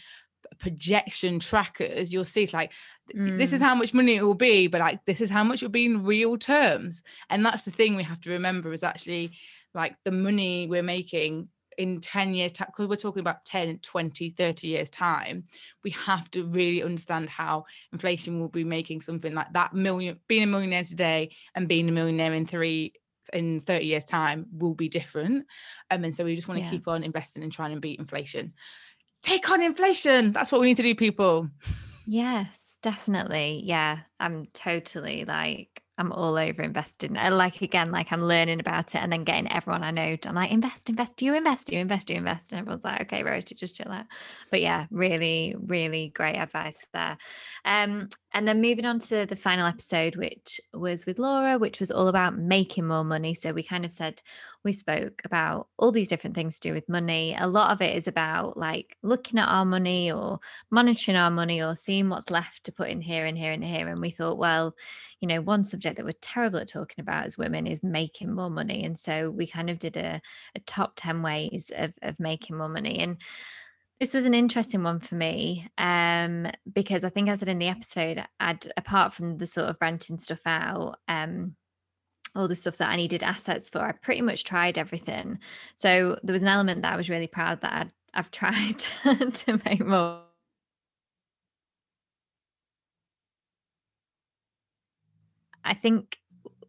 projection 0.59 1.39
trackers 1.39 2.13
you'll 2.13 2.23
see 2.23 2.43
it's 2.43 2.53
like 2.53 2.71
mm. 3.15 3.37
this 3.37 3.53
is 3.53 3.61
mm. 3.61 3.63
how 3.63 3.75
much 3.75 3.93
money 3.93 4.15
it 4.15 4.23
will 4.23 4.33
be 4.33 4.67
but 4.67 4.81
like 4.81 5.03
this 5.05 5.21
is 5.21 5.29
how 5.29 5.43
much 5.43 5.61
it 5.61 5.65
will 5.65 5.71
be 5.71 5.85
in 5.85 6.03
real 6.03 6.37
terms 6.37 7.03
and 7.29 7.45
that's 7.45 7.65
the 7.65 7.71
thing 7.71 7.95
we 7.95 8.03
have 8.03 8.21
to 8.21 8.31
remember 8.31 8.71
is 8.73 8.83
actually 8.83 9.31
like 9.73 9.95
the 10.03 10.11
money 10.11 10.67
we're 10.67 10.83
making 10.83 11.47
in 11.77 11.99
10 11.99 12.33
years 12.33 12.51
time 12.51 12.67
because 12.67 12.87
we're 12.87 12.95
talking 12.95 13.19
about 13.19 13.43
10 13.45 13.79
20 13.79 14.29
30 14.31 14.67
years 14.67 14.89
time 14.89 15.43
we 15.83 15.91
have 15.91 16.29
to 16.31 16.45
really 16.45 16.83
understand 16.83 17.29
how 17.29 17.65
inflation 17.91 18.39
will 18.39 18.49
be 18.49 18.63
making 18.63 19.01
something 19.01 19.33
like 19.33 19.51
that 19.53 19.73
million 19.73 20.19
being 20.27 20.43
a 20.43 20.47
millionaire 20.47 20.83
today 20.83 21.31
and 21.55 21.67
being 21.67 21.89
a 21.89 21.91
millionaire 21.91 22.33
in 22.33 22.45
three 22.45 22.93
in 23.31 23.61
30 23.61 23.85
years 23.85 24.05
time 24.05 24.45
will 24.51 24.73
be 24.73 24.89
different 24.89 25.45
um, 25.89 26.03
and 26.03 26.15
so 26.15 26.23
we 26.23 26.35
just 26.35 26.47
want 26.47 26.59
to 26.59 26.65
yeah. 26.65 26.71
keep 26.71 26.87
on 26.87 27.03
investing 27.03 27.43
and 27.43 27.51
trying 27.51 27.73
to 27.73 27.79
beat 27.79 27.99
inflation 27.99 28.53
take 29.23 29.49
on 29.49 29.61
inflation 29.61 30.31
that's 30.31 30.51
what 30.51 30.61
we 30.61 30.67
need 30.67 30.77
to 30.77 30.83
do 30.83 30.93
people 30.93 31.49
yes 32.05 32.77
definitely 32.81 33.61
yeah 33.65 33.99
i'm 34.19 34.45
totally 34.53 35.25
like 35.25 35.83
I'm 35.97 36.11
all 36.11 36.37
over 36.37 36.63
investing. 36.63 37.13
Like 37.13 37.61
again, 37.61 37.91
like 37.91 38.11
I'm 38.11 38.23
learning 38.23 38.59
about 38.59 38.95
it 38.95 38.99
and 38.99 39.11
then 39.11 39.23
getting 39.23 39.51
everyone 39.51 39.83
I 39.83 39.91
know. 39.91 40.17
I'm 40.25 40.35
like, 40.35 40.51
invest, 40.51 40.89
invest, 40.89 41.21
you 41.21 41.35
invest, 41.35 41.71
you 41.71 41.79
invest, 41.79 42.09
you 42.09 42.15
invest. 42.15 42.51
And 42.51 42.61
everyone's 42.61 42.83
like, 42.83 43.01
okay, 43.01 43.23
Rota, 43.23 43.53
just 43.53 43.75
chill 43.75 43.91
out. 43.91 44.05
But 44.49 44.61
yeah, 44.61 44.87
really, 44.89 45.55
really 45.59 46.09
great 46.09 46.37
advice 46.37 46.79
there. 46.93 47.17
Um, 47.63 48.09
and 48.33 48.47
then 48.47 48.61
moving 48.61 48.85
on 48.85 48.97
to 48.99 49.25
the 49.27 49.35
final 49.35 49.67
episode, 49.67 50.15
which 50.15 50.59
was 50.73 51.05
with 51.05 51.19
Laura, 51.19 51.59
which 51.59 51.79
was 51.79 51.91
all 51.91 52.07
about 52.07 52.35
making 52.35 52.87
more 52.87 53.03
money. 53.03 53.35
So 53.35 53.53
we 53.53 53.61
kind 53.61 53.85
of 53.85 53.91
said 53.91 54.21
we 54.63 54.73
spoke 54.73 55.21
about 55.23 55.67
all 55.77 55.91
these 55.91 56.07
different 56.07 56.35
things 56.35 56.59
to 56.59 56.69
do 56.69 56.73
with 56.73 56.89
money. 56.89 57.35
A 57.39 57.47
lot 57.47 57.71
of 57.71 57.81
it 57.81 57.95
is 57.95 58.07
about 58.07 58.57
like 58.57 58.97
looking 59.03 59.37
at 59.37 59.47
our 59.47 59.65
money 59.65 60.11
or 60.11 60.39
monitoring 60.71 61.15
our 61.15 61.29
money 61.29 61.61
or 61.61 61.75
seeing 61.75 62.09
what's 62.09 62.31
left 62.31 62.63
to 62.63 62.71
put 62.71 62.89
in 62.89 63.01
here 63.01 63.25
and 63.25 63.37
here 63.37 63.51
and 63.51 63.63
here. 63.63 63.87
And 63.87 64.01
we 64.01 64.09
thought, 64.09 64.39
well, 64.39 64.75
you 65.19 65.27
know, 65.27 65.41
one 65.41 65.63
subject 65.63 65.97
that 65.97 66.05
we're 66.05 66.13
terrible 66.19 66.59
at 66.59 66.69
talking 66.69 67.01
about 67.01 67.25
as 67.25 67.37
women 67.37 67.67
is 67.67 67.83
making 67.83 68.33
more 68.33 68.49
money. 68.49 68.83
And 68.83 68.97
so 68.97 69.29
we 69.29 69.45
kind 69.45 69.69
of 69.69 69.77
did 69.77 69.95
a, 69.95 70.21
a 70.55 70.59
top 70.61 70.93
10 70.95 71.21
ways 71.21 71.71
of, 71.75 71.93
of 72.01 72.19
making 72.19 72.57
more 72.57 72.67
money. 72.67 72.99
And 72.99 73.17
this 74.03 74.13
was 74.13 74.25
an 74.25 74.33
interesting 74.33 74.83
one 74.83 74.99
for 74.99 75.15
me 75.15 75.65
um, 75.77 76.45
because 76.73 77.05
I 77.05 77.09
think 77.09 77.29
I 77.29 77.35
said 77.35 77.47
in 77.47 77.57
the 77.57 77.69
episode, 77.69 78.21
I'd 78.37 78.67
apart 78.75 79.13
from 79.13 79.37
the 79.37 79.47
sort 79.47 79.69
of 79.69 79.77
renting 79.79 80.19
stuff 80.19 80.41
out, 80.45 80.97
um, 81.07 81.55
all 82.35 82.49
the 82.49 82.55
stuff 82.55 82.75
that 82.79 82.89
I 82.89 82.97
needed 82.97 83.23
assets 83.23 83.69
for, 83.69 83.79
I 83.79 83.93
pretty 83.93 84.21
much 84.21 84.43
tried 84.43 84.77
everything. 84.77 85.39
So 85.75 86.19
there 86.21 86.33
was 86.33 86.41
an 86.41 86.49
element 86.49 86.81
that 86.81 86.91
I 86.91 86.97
was 86.97 87.09
really 87.09 87.27
proud 87.27 87.61
that 87.61 87.71
I'd, 87.71 87.91
I've 88.13 88.29
tried 88.29 88.79
to 89.35 89.61
make 89.63 89.85
more 89.85 90.19
I 95.63 95.75
think 95.75 96.17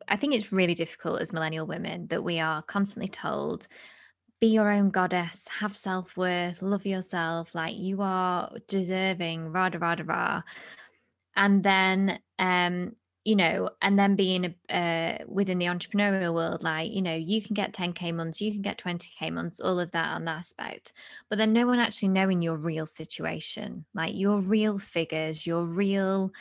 I 0.07 0.15
think 0.15 0.35
it's 0.35 0.53
really 0.53 0.75
difficult 0.75 1.21
as 1.21 1.33
millennial 1.33 1.67
women 1.67 2.07
that 2.11 2.23
we 2.23 2.39
are 2.39 2.63
constantly 2.63 3.09
told 3.09 3.67
be 4.45 4.51
your 4.51 4.71
own 4.71 4.91
goddess, 4.91 5.49
have 5.49 5.75
self 5.75 6.19
worth, 6.19 6.61
love 6.61 6.85
yourself, 6.85 7.55
like 7.55 7.75
you 7.79 8.03
are 8.03 8.53
deserving, 8.69 9.51
rah, 9.51 9.71
rah, 9.81 9.97
rah. 10.05 10.43
And 11.35 11.63
then, 11.63 12.19
um, 12.39 12.95
you 13.25 13.37
know, 13.37 13.71
and 13.81 13.99
then 13.99 14.17
being 14.17 14.55
uh, 14.69 15.17
within 15.27 15.59
the 15.59 15.65
entrepreneurial 15.65 16.35
world, 16.35 16.63
like, 16.63 16.93
you 16.93 17.01
know, 17.01 17.15
you 17.15 17.41
can 17.41 17.55
get 17.55 17.73
10K 17.73 18.13
months, 18.15 18.43
you 18.43 18.53
can 18.53 18.61
get 18.61 18.77
20K 18.77 19.33
months, 19.33 19.61
all 19.61 19.81
of 19.81 19.91
that 19.93 20.15
on 20.15 20.27
that 20.27 20.41
aspect. 20.41 20.93
But 21.31 21.39
then 21.39 21.55
no 21.55 21.67
one 21.67 21.79
actually 21.79 22.09
knowing 22.09 22.43
your 22.43 22.59
real 22.59 22.85
situation, 22.85 23.87
like 23.95 24.15
your 24.15 24.41
real 24.41 24.79
figures, 24.79 25.47
your 25.47 25.65
real 25.65 26.33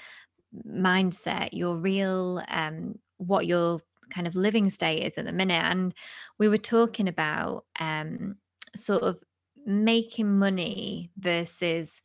mindset, 0.68 1.50
your 1.54 1.78
real 1.78 2.44
um, 2.50 3.00
what 3.16 3.48
your 3.48 3.80
kind 4.14 4.28
of 4.28 4.36
living 4.36 4.70
state 4.70 5.04
is 5.04 5.18
at 5.18 5.26
the 5.26 5.32
minute. 5.32 5.64
And 5.64 5.94
we 6.38 6.48
were 6.48 6.58
talking 6.58 7.08
about 7.08 7.66
um, 7.80 8.36
sort 8.76 9.04
of 9.04 9.20
making 9.66 10.38
money 10.38 11.12
versus 11.18 12.02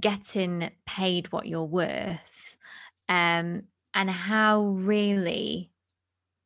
getting 0.00 0.70
paid 0.86 1.32
what 1.32 1.46
you're 1.46 1.64
worth, 1.64 2.56
um, 3.08 3.64
and 3.94 4.10
how 4.10 4.62
really 4.62 5.70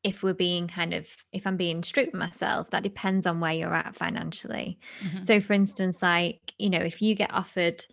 if 0.03 0.22
we're 0.22 0.33
being 0.33 0.66
kind 0.66 0.94
of 0.94 1.07
if 1.33 1.46
i'm 1.46 1.57
being 1.57 1.83
strict 1.83 2.12
with 2.12 2.18
myself 2.18 2.70
that 2.70 2.83
depends 2.83 3.26
on 3.26 3.38
where 3.38 3.53
you're 3.53 3.74
at 3.74 3.94
financially 3.94 4.79
mm-hmm. 5.05 5.22
so 5.22 5.40
for 5.40 5.53
instance 5.53 6.03
like 6.03 6.55
you 6.59 6.70
know 6.70 6.79
if 6.79 7.03
you 7.03 7.14
get 7.14 7.33
offered 7.35 7.85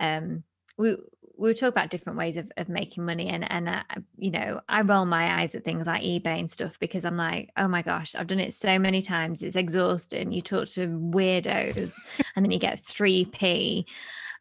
um 0.00 0.42
we 0.76 0.96
we 1.36 1.48
were 1.48 1.54
talking 1.54 1.68
about 1.68 1.90
different 1.90 2.18
ways 2.18 2.36
of, 2.36 2.50
of 2.56 2.68
making 2.68 3.04
money 3.04 3.28
and 3.28 3.50
and 3.50 3.68
uh, 3.68 3.82
you 4.16 4.30
know 4.30 4.60
I 4.68 4.82
roll 4.82 5.04
my 5.04 5.40
eyes 5.40 5.54
at 5.54 5.64
things 5.64 5.86
like 5.86 6.02
eBay 6.02 6.38
and 6.38 6.50
stuff 6.50 6.78
because 6.78 7.04
I'm 7.04 7.16
like 7.16 7.50
oh 7.56 7.68
my 7.68 7.82
gosh 7.82 8.14
I've 8.14 8.26
done 8.26 8.40
it 8.40 8.54
so 8.54 8.78
many 8.78 9.02
times 9.02 9.42
it's 9.42 9.56
exhausting 9.56 10.32
you 10.32 10.42
talk 10.42 10.68
to 10.70 10.86
weirdos 10.86 11.94
and 12.36 12.44
then 12.44 12.50
you 12.50 12.58
get 12.58 12.84
3p 12.84 13.84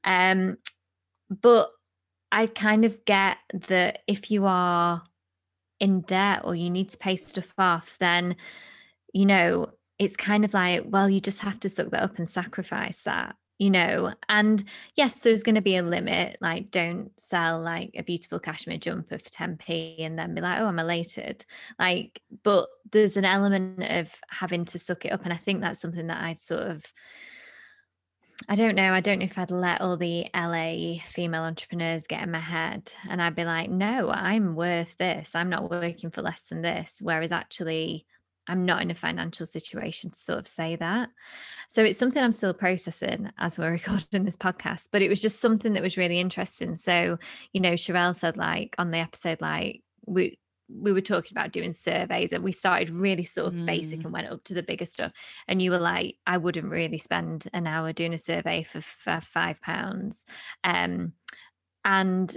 um 0.03 0.57
but 1.29 1.69
I 2.31 2.47
kind 2.47 2.85
of 2.85 3.03
get 3.05 3.37
that 3.67 3.99
if 4.07 4.31
you 4.31 4.45
are 4.45 5.03
in 5.79 6.01
debt 6.01 6.41
or 6.43 6.55
you 6.55 6.69
need 6.69 6.89
to 6.89 6.97
pay 6.97 7.15
stuff 7.15 7.51
off 7.57 7.97
then 7.99 8.35
you 9.13 9.25
know 9.25 9.71
it's 9.97 10.17
kind 10.17 10.45
of 10.45 10.53
like 10.53 10.83
well 10.85 11.09
you 11.09 11.19
just 11.19 11.41
have 11.41 11.59
to 11.61 11.69
suck 11.69 11.89
that 11.91 12.03
up 12.03 12.17
and 12.17 12.29
sacrifice 12.29 13.03
that 13.03 13.35
you 13.61 13.69
know 13.69 14.11
and 14.27 14.63
yes 14.95 15.19
there's 15.19 15.43
going 15.43 15.53
to 15.53 15.61
be 15.61 15.75
a 15.75 15.83
limit 15.83 16.35
like 16.41 16.71
don't 16.71 17.11
sell 17.21 17.61
like 17.61 17.91
a 17.95 18.01
beautiful 18.01 18.39
cashmere 18.39 18.79
jumper 18.79 19.19
for 19.19 19.29
10p 19.29 20.03
and 20.03 20.17
then 20.17 20.33
be 20.33 20.41
like 20.41 20.59
oh 20.59 20.65
i'm 20.65 20.79
elated 20.79 21.45
like 21.77 22.19
but 22.41 22.67
there's 22.91 23.17
an 23.17 23.23
element 23.23 23.83
of 23.83 24.11
having 24.29 24.65
to 24.65 24.79
suck 24.79 25.05
it 25.05 25.11
up 25.11 25.23
and 25.25 25.31
i 25.31 25.37
think 25.37 25.61
that's 25.61 25.79
something 25.79 26.07
that 26.07 26.23
i'd 26.23 26.39
sort 26.39 26.63
of 26.63 26.83
I 28.49 28.55
don't 28.55 28.73
know. 28.73 28.91
I 28.91 29.01
don't 29.01 29.19
know 29.19 29.25
if 29.25 29.37
I'd 29.37 29.51
let 29.51 29.81
all 29.81 29.97
the 29.97 30.25
LA 30.33 30.97
female 31.05 31.43
entrepreneurs 31.43 32.07
get 32.07 32.23
in 32.23 32.31
my 32.31 32.39
head 32.39 32.91
and 33.07 33.21
I'd 33.21 33.35
be 33.35 33.45
like, 33.45 33.69
no, 33.69 34.09
I'm 34.09 34.55
worth 34.55 34.97
this. 34.97 35.35
I'm 35.35 35.51
not 35.51 35.69
working 35.69 36.09
for 36.09 36.23
less 36.23 36.41
than 36.49 36.63
this. 36.63 36.97
Whereas 37.03 37.31
actually, 37.31 38.07
I'm 38.47 38.65
not 38.65 38.81
in 38.81 38.91
a 38.91 38.95
financial 38.95 39.45
situation 39.45 40.11
to 40.11 40.17
sort 40.17 40.39
of 40.39 40.47
say 40.47 40.75
that. 40.77 41.09
So 41.69 41.83
it's 41.83 41.97
something 41.97 42.21
I'm 42.21 42.31
still 42.31 42.53
processing 42.53 43.29
as 43.37 43.57
we're 43.57 43.71
recording 43.71 44.25
this 44.25 44.37
podcast, 44.37 44.89
but 44.91 45.01
it 45.01 45.09
was 45.09 45.21
just 45.21 45.39
something 45.39 45.73
that 45.73 45.83
was 45.83 45.97
really 45.97 46.19
interesting. 46.19 46.75
So, 46.75 47.17
you 47.53 47.61
know, 47.61 47.73
Sherelle 47.73 48.15
said 48.15 48.37
like 48.37 48.75
on 48.77 48.89
the 48.89 48.97
episode, 48.97 49.41
like 49.41 49.81
we 50.05 50.37
we 50.73 50.93
were 50.93 51.01
talking 51.01 51.31
about 51.33 51.51
doing 51.51 51.73
surveys 51.73 52.31
and 52.31 52.43
we 52.43 52.51
started 52.51 52.89
really 52.89 53.25
sort 53.25 53.47
of 53.47 53.53
mm. 53.53 53.65
basic 53.65 54.03
and 54.03 54.13
went 54.13 54.27
up 54.27 54.43
to 54.45 54.53
the 54.53 54.63
bigger 54.63 54.85
stuff. 54.85 55.11
And 55.47 55.61
you 55.61 55.71
were 55.71 55.79
like, 55.79 56.15
I 56.25 56.37
wouldn't 56.37 56.69
really 56.69 56.97
spend 56.97 57.47
an 57.53 57.67
hour 57.67 57.91
doing 57.91 58.13
a 58.13 58.17
survey 58.17 58.63
for, 58.63 58.79
for 58.79 59.19
five 59.21 59.61
pounds. 59.61 60.25
Um, 60.63 61.13
and 61.83 62.33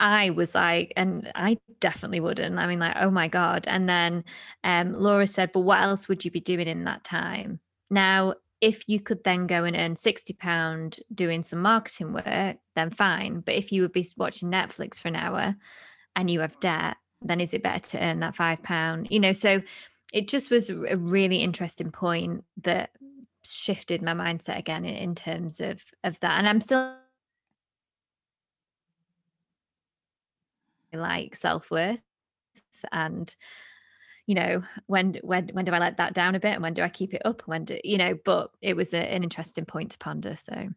I 0.00 0.30
was 0.30 0.54
like, 0.54 0.92
and 0.96 1.30
I 1.34 1.58
definitely 1.80 2.20
wouldn't. 2.20 2.58
I 2.58 2.66
mean, 2.66 2.78
like, 2.78 2.96
oh 3.00 3.10
my 3.10 3.28
God. 3.28 3.66
And 3.66 3.88
then 3.88 4.24
um, 4.64 4.92
Laura 4.92 5.26
said, 5.26 5.50
but 5.52 5.60
what 5.60 5.80
else 5.80 6.08
would 6.08 6.24
you 6.24 6.30
be 6.30 6.40
doing 6.40 6.68
in 6.68 6.84
that 6.84 7.04
time? 7.04 7.60
Now, 7.90 8.34
if 8.60 8.88
you 8.88 9.00
could 9.00 9.22
then 9.24 9.46
go 9.46 9.64
and 9.64 9.76
earn 9.76 9.94
£60 9.94 11.00
doing 11.14 11.42
some 11.42 11.60
marketing 11.60 12.12
work, 12.12 12.56
then 12.74 12.90
fine. 12.90 13.40
But 13.40 13.54
if 13.54 13.72
you 13.72 13.82
would 13.82 13.92
be 13.92 14.06
watching 14.16 14.50
Netflix 14.50 14.98
for 14.98 15.08
an 15.08 15.16
hour 15.16 15.54
and 16.16 16.30
you 16.30 16.40
have 16.40 16.58
debt, 16.60 16.96
then 17.22 17.40
is 17.40 17.54
it 17.54 17.62
better 17.62 17.88
to 17.90 18.02
earn 18.02 18.20
that 18.20 18.34
£5? 18.34 19.06
You 19.10 19.20
know, 19.20 19.32
so 19.32 19.62
it 20.12 20.28
just 20.28 20.50
was 20.50 20.70
a 20.70 20.96
really 20.96 21.42
interesting 21.42 21.90
point 21.90 22.44
that 22.62 22.90
shifted 23.44 24.02
my 24.02 24.12
mindset 24.12 24.58
again 24.58 24.84
in, 24.84 24.94
in 24.94 25.14
terms 25.14 25.60
of 25.60 25.84
of 26.04 26.18
that. 26.20 26.38
And 26.38 26.48
I'm 26.48 26.60
still 26.60 26.94
like 30.92 31.36
self-worth 31.36 32.02
and 32.92 33.34
you 34.26 34.34
know 34.34 34.62
when 34.86 35.18
when 35.22 35.48
when 35.48 35.64
do 35.64 35.72
i 35.72 35.78
let 35.78 35.96
that 35.96 36.14
down 36.14 36.34
a 36.34 36.40
bit 36.40 36.54
and 36.54 36.62
when 36.62 36.74
do 36.74 36.82
i 36.82 36.88
keep 36.88 37.14
it 37.14 37.22
up 37.24 37.42
when 37.46 37.64
do 37.64 37.78
you 37.82 37.98
know 37.98 38.16
but 38.24 38.50
it 38.60 38.76
was 38.76 38.94
a, 38.94 38.98
an 38.98 39.22
interesting 39.22 39.64
point 39.64 39.90
to 39.90 39.98
ponder 39.98 40.36
so 40.36 40.68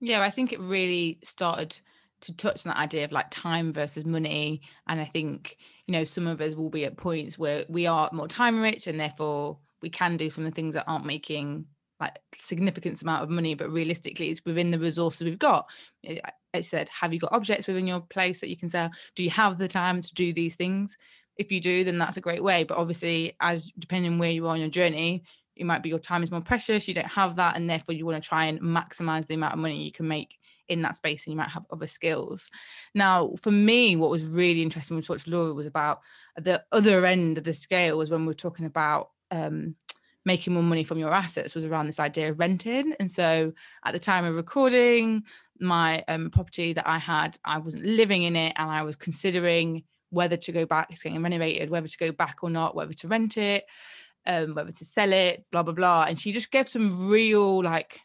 yeah 0.00 0.22
i 0.22 0.30
think 0.30 0.52
it 0.52 0.60
really 0.60 1.18
started 1.22 1.76
to 2.24 2.34
touch 2.34 2.66
on 2.66 2.70
that 2.70 2.80
idea 2.80 3.04
of 3.04 3.12
like 3.12 3.26
time 3.30 3.72
versus 3.72 4.04
money. 4.04 4.62
And 4.88 5.00
I 5.00 5.04
think, 5.04 5.58
you 5.86 5.92
know, 5.92 6.04
some 6.04 6.26
of 6.26 6.40
us 6.40 6.54
will 6.54 6.70
be 6.70 6.84
at 6.84 6.96
points 6.96 7.38
where 7.38 7.64
we 7.68 7.86
are 7.86 8.08
more 8.12 8.28
time 8.28 8.60
rich 8.60 8.86
and 8.86 8.98
therefore 8.98 9.58
we 9.82 9.90
can 9.90 10.16
do 10.16 10.30
some 10.30 10.44
of 10.44 10.50
the 10.50 10.54
things 10.54 10.74
that 10.74 10.84
aren't 10.86 11.04
making 11.04 11.66
like 12.00 12.18
significant 12.34 13.00
amount 13.02 13.22
of 13.22 13.30
money, 13.30 13.54
but 13.54 13.70
realistically 13.70 14.30
it's 14.30 14.44
within 14.44 14.70
the 14.70 14.78
resources 14.78 15.22
we've 15.22 15.38
got. 15.38 15.66
Eh, 16.04 16.18
I 16.54 16.60
said, 16.60 16.88
have 16.88 17.12
you 17.12 17.20
got 17.20 17.32
objects 17.32 17.66
within 17.66 17.86
your 17.86 18.00
place 18.00 18.40
that 18.40 18.48
you 18.48 18.56
can 18.56 18.68
sell? 18.68 18.90
Do 19.16 19.22
you 19.22 19.30
have 19.30 19.58
the 19.58 19.68
time 19.68 20.00
to 20.00 20.14
do 20.14 20.32
these 20.32 20.56
things? 20.56 20.96
If 21.36 21.50
you 21.50 21.60
do, 21.60 21.84
then 21.84 21.98
that's 21.98 22.16
a 22.16 22.22
great 22.22 22.42
way. 22.42 22.64
But 22.64 22.78
obviously, 22.78 23.36
as 23.40 23.72
depending 23.78 24.18
where 24.18 24.30
you 24.30 24.46
are 24.46 24.50
on 24.50 24.60
your 24.60 24.68
journey, 24.68 25.24
it 25.56 25.66
might 25.66 25.82
be 25.82 25.88
your 25.88 25.98
time 25.98 26.22
is 26.22 26.30
more 26.30 26.40
precious, 26.40 26.88
you 26.88 26.94
don't 26.94 27.06
have 27.06 27.36
that, 27.36 27.56
and 27.56 27.68
therefore 27.68 27.94
you 27.94 28.06
want 28.06 28.22
to 28.22 28.28
try 28.28 28.46
and 28.46 28.60
maximize 28.60 29.26
the 29.26 29.34
amount 29.34 29.54
of 29.54 29.58
money 29.58 29.82
you 29.82 29.92
can 29.92 30.08
make 30.08 30.36
in 30.68 30.82
that 30.82 30.96
space 30.96 31.26
and 31.26 31.32
you 31.32 31.36
might 31.36 31.50
have 31.50 31.66
other 31.70 31.86
skills. 31.86 32.50
Now, 32.94 33.34
for 33.40 33.50
me, 33.50 33.96
what 33.96 34.10
was 34.10 34.24
really 34.24 34.62
interesting 34.62 34.94
when 34.94 35.02
we 35.02 35.06
talked 35.06 35.24
to 35.24 35.30
Laura 35.30 35.52
was 35.52 35.66
about 35.66 36.00
the 36.36 36.64
other 36.72 37.04
end 37.04 37.38
of 37.38 37.44
the 37.44 37.54
scale 37.54 37.98
was 37.98 38.10
when 38.10 38.20
we 38.20 38.28
were 38.28 38.34
talking 38.34 38.66
about 38.66 39.10
um, 39.30 39.76
making 40.24 40.54
more 40.54 40.62
money 40.62 40.84
from 40.84 40.98
your 40.98 41.12
assets 41.12 41.54
was 41.54 41.64
around 41.64 41.86
this 41.86 42.00
idea 42.00 42.30
of 42.30 42.38
renting. 42.38 42.94
And 42.98 43.10
so 43.10 43.52
at 43.84 43.92
the 43.92 43.98
time 43.98 44.24
of 44.24 44.34
recording, 44.34 45.24
my 45.60 46.02
um, 46.08 46.30
property 46.30 46.72
that 46.72 46.88
I 46.88 46.98
had, 46.98 47.38
I 47.44 47.58
wasn't 47.58 47.84
living 47.84 48.22
in 48.22 48.36
it 48.36 48.54
and 48.56 48.70
I 48.70 48.82
was 48.82 48.96
considering 48.96 49.84
whether 50.10 50.36
to 50.36 50.52
go 50.52 50.64
back, 50.64 50.88
it's 50.90 51.02
getting 51.02 51.22
renovated, 51.22 51.70
whether 51.70 51.88
to 51.88 51.98
go 51.98 52.12
back 52.12 52.38
or 52.42 52.50
not, 52.50 52.74
whether 52.74 52.92
to 52.92 53.08
rent 53.08 53.36
it, 53.36 53.64
um, 54.26 54.54
whether 54.54 54.70
to 54.70 54.84
sell 54.84 55.12
it, 55.12 55.44
blah, 55.50 55.62
blah, 55.62 55.74
blah. 55.74 56.04
And 56.08 56.18
she 56.18 56.32
just 56.32 56.50
gave 56.50 56.68
some 56.68 57.08
real, 57.08 57.62
like, 57.62 58.00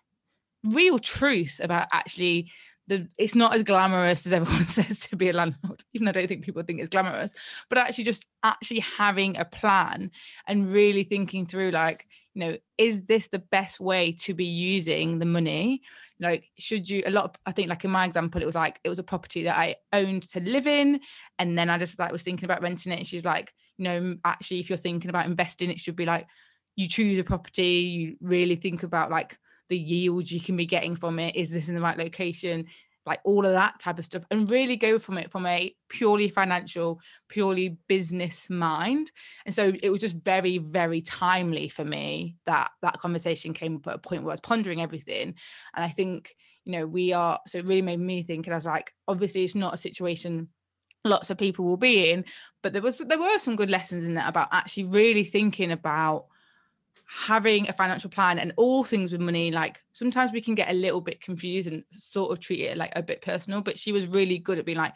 real 0.64 1.00
truth 1.00 1.62
about 1.64 1.88
actually 1.94 2.52
the 2.90 3.08
it's 3.18 3.36
not 3.36 3.56
as 3.56 3.64
glamorous 3.64 4.26
as 4.26 4.34
everyone 4.34 4.68
says 4.68 5.00
to 5.00 5.16
be 5.16 5.30
a 5.30 5.34
landlord 5.34 5.84
even 5.94 6.06
though 6.06 6.10
i 6.10 6.14
don't 6.14 6.28
think 6.28 6.44
people 6.44 6.62
think 6.64 6.80
it's 6.80 6.90
glamorous 6.90 7.34
but 7.70 7.78
actually 7.78 8.04
just 8.04 8.26
actually 8.44 8.82
having 8.82 9.38
a 9.38 9.46
plan 9.46 10.12
and 10.48 10.72
really 10.72 11.04
thinking 11.04 11.46
through 11.46 11.72
like 11.72 12.06
you 12.34 12.40
know 12.40 12.58
is 12.78 13.04
this 13.04 13.28
the 13.28 13.40
best 13.40 13.80
way 13.80 14.14
to 14.14 14.34
be 14.34 14.46
using 14.46 15.20
the 15.20 15.26
money? 15.26 15.82
Like 16.22 16.50
should 16.58 16.90
you 16.90 17.04
a 17.06 17.12
lot 17.12 17.26
of, 17.26 17.32
i 17.46 17.52
think 17.52 17.70
like 17.70 17.86
in 17.86 17.92
my 17.92 18.06
example 18.06 18.42
it 18.42 18.46
was 18.46 18.56
like 18.56 18.80
it 18.84 18.90
was 18.90 19.00
a 19.00 19.04
property 19.04 19.44
that 19.44 19.58
i 19.58 19.76
owned 19.94 20.24
to 20.24 20.42
live 20.42 20.68
in 20.68 21.00
and 21.38 21.58
then 21.58 21.70
i 21.70 21.78
just 21.78 21.98
like 21.98 22.12
was 22.12 22.24
thinking 22.24 22.46
about 22.46 22.62
renting 22.62 22.92
it 22.92 22.98
and 22.98 23.08
she's 23.08 23.24
like 23.24 23.54
you 23.78 23.86
know 23.86 24.18
actually 24.26 24.60
if 24.60 24.70
you're 24.70 24.78
thinking 24.78 25.10
about 25.10 25.28
investing 25.28 25.70
it 25.70 25.80
should 25.80 25.96
be 25.96 26.06
like 26.06 26.28
you 26.76 26.90
choose 26.90 27.18
a 27.20 27.24
property 27.24 27.64
you 27.64 28.18
really 28.22 28.56
think 28.56 28.84
about 28.84 29.10
like 29.10 29.38
the 29.70 29.78
yield 29.78 30.30
you 30.30 30.42
can 30.42 30.56
be 30.56 30.66
getting 30.66 30.96
from 30.96 31.20
it 31.20 31.36
is 31.36 31.52
this 31.52 31.70
in 31.70 31.76
the 31.76 31.82
right 31.82 31.98
location 31.98 32.66
like 33.06 33.22
all 33.24 33.46
of 33.46 33.54
that 33.54 33.80
type 33.80 33.98
of 33.98 34.06
stuff 34.06 34.24
and 34.30 34.52
really 34.52 34.76
go 34.76 35.00
from 35.00 35.18
it 35.18 35.32
from 35.32 35.46
a 35.46 35.74
purely 35.90 36.30
financial 36.30 37.00
purely 37.28 37.78
business 37.88 38.50
mind 38.50 39.12
and 39.46 39.56
so 39.56 39.74
it 39.82 39.90
was 39.90 40.02
just 40.02 40.16
very 40.18 40.58
very 40.58 41.02
timely 41.02 41.70
for 41.70 41.84
me 41.84 42.36
that 42.46 42.72
that 42.82 43.00
conversation 43.00 43.54
came 43.54 43.78
up 43.78 43.88
at 43.88 43.96
a 43.96 44.00
point 44.00 44.24
where 44.24 44.32
i 44.32 44.34
was 44.34 44.42
pondering 44.42 44.82
everything 44.82 45.34
and 45.76 45.86
i 45.86 45.88
think 45.88 46.36
you 46.66 46.72
know 46.72 46.86
we 46.86 47.14
are 47.14 47.40
so 47.48 47.58
it 47.58 47.66
really 47.66 47.82
made 47.82 48.00
me 48.00 48.22
think 48.22 48.46
and 48.46 48.54
i 48.54 48.58
was 48.58 48.66
like 48.66 48.94
obviously 49.08 49.44
it's 49.44 49.56
not 49.56 49.74
a 49.74 49.78
situation 49.78 50.48
lots 51.06 51.30
of 51.30 51.38
people 51.38 51.66
will 51.66 51.78
be 51.78 52.12
in 52.12 52.26
but 52.62 52.74
there 52.74 52.82
was 52.82 53.00
there 53.00 53.20
were 53.20 53.40
some 53.40 53.56
good 53.56 53.70
lessons 53.70 54.04
in 54.04 54.16
that 54.16 54.30
about 54.30 54.50
actually 54.52 54.84
really 54.84 55.24
thinking 55.24 55.72
about 55.72 56.26
having 57.12 57.68
a 57.68 57.74
financial 57.74 58.10
plan 58.10 58.38
and 58.38 58.54
all 58.56 58.84
things 58.84 59.12
with 59.12 59.20
money 59.20 59.50
like 59.50 59.82
sometimes 59.94 60.32
we 60.32 60.40
can 60.40 60.54
get 60.54 60.70
a 60.70 60.74
little 60.74 61.02
bit 61.02 61.20
confused 61.22 61.68
and 61.68 61.84
sort 61.90 62.32
of 62.32 62.40
treat 62.40 62.62
it 62.62 62.78
like 62.78 62.94
a 62.96 63.02
bit 63.02 63.20
personal 63.22 63.62
but 63.62 63.80
she 63.80 63.92
was 63.92 64.06
really 64.06 64.38
good 64.38 64.60
at 64.60 64.66
being 64.66 64.78
like 64.78 64.94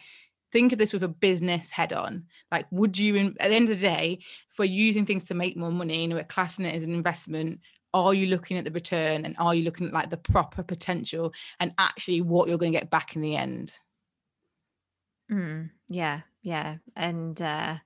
think 0.54 0.72
of 0.72 0.78
this 0.78 0.94
with 0.94 1.04
a 1.04 1.08
business 1.08 1.72
head 1.72 1.92
on. 1.92 2.26
Like 2.52 2.68
would 2.70 2.98
you 2.98 3.34
at 3.40 3.50
the 3.50 3.56
end 3.56 3.70
of 3.70 3.76
the 3.76 3.82
day 3.82 4.20
if 4.52 4.60
we're 4.60 4.66
using 4.66 5.06
things 5.06 5.26
to 5.26 5.34
make 5.34 5.58
more 5.58 5.72
money 5.72 6.04
and 6.04 6.14
we're 6.14 6.24
classing 6.24 6.66
it 6.66 6.76
as 6.76 6.84
an 6.84 6.94
investment 6.94 7.60
are 7.96 8.14
you 8.14 8.28
looking 8.28 8.58
at 8.58 8.64
the 8.64 8.72
return 8.72 9.26
and 9.26 9.36
are 9.38 9.54
you 9.54 9.64
looking 9.64 9.88
at 9.88 9.94
like 9.94 10.10
the 10.10 10.18
proper 10.18 10.64
potential 10.64 11.32
and 11.60 11.74
actually 11.78 12.22
what 12.22 12.48
you're 12.48 12.58
going 12.58 12.72
to 12.72 12.80
get 12.80 12.90
back 12.90 13.16
in 13.16 13.22
the 13.22 13.36
end? 13.36 13.74
Mm, 15.32 15.70
yeah 15.88 16.22
yeah 16.44 16.76
and 16.96 17.42
uh 17.42 17.78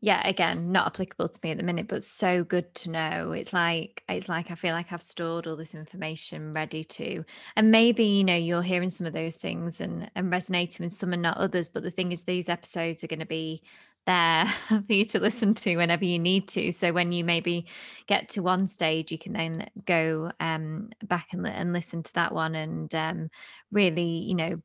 yeah 0.00 0.26
again 0.26 0.70
not 0.70 0.86
applicable 0.86 1.28
to 1.28 1.40
me 1.42 1.50
at 1.50 1.56
the 1.56 1.62
minute 1.62 1.88
but 1.88 2.04
so 2.04 2.44
good 2.44 2.72
to 2.74 2.90
know. 2.90 3.32
It's 3.32 3.52
like 3.52 4.02
it's 4.08 4.28
like 4.28 4.50
i 4.50 4.54
feel 4.54 4.72
like 4.72 4.92
i've 4.92 5.02
stored 5.02 5.46
all 5.46 5.56
this 5.56 5.74
information 5.74 6.52
ready 6.52 6.84
to 6.84 7.24
and 7.56 7.70
maybe 7.70 8.04
you 8.04 8.24
know 8.24 8.36
you're 8.36 8.62
hearing 8.62 8.90
some 8.90 9.06
of 9.06 9.12
those 9.12 9.36
things 9.36 9.80
and 9.80 10.10
and 10.14 10.30
resonating 10.30 10.84
with 10.84 10.92
some 10.92 11.12
and 11.12 11.22
not 11.22 11.38
others 11.38 11.68
but 11.68 11.82
the 11.82 11.90
thing 11.90 12.12
is 12.12 12.22
these 12.22 12.48
episodes 12.48 13.02
are 13.02 13.08
going 13.08 13.18
to 13.20 13.26
be 13.26 13.62
there 14.08 14.46
for 14.68 14.92
you 14.92 15.04
to 15.04 15.20
listen 15.20 15.54
to 15.54 15.76
whenever 15.76 16.04
you 16.04 16.18
need 16.18 16.48
to. 16.48 16.72
So 16.72 16.92
when 16.92 17.12
you 17.12 17.24
maybe 17.24 17.66
get 18.06 18.30
to 18.30 18.42
one 18.42 18.66
stage 18.66 19.12
you 19.12 19.18
can 19.18 19.34
then 19.34 19.68
go 19.84 20.32
um 20.40 20.88
back 21.04 21.28
and, 21.32 21.46
and 21.46 21.72
listen 21.72 22.02
to 22.02 22.14
that 22.14 22.32
one 22.32 22.54
and 22.54 22.92
um 22.94 23.28
really 23.70 24.24
you 24.26 24.34
know 24.34 24.62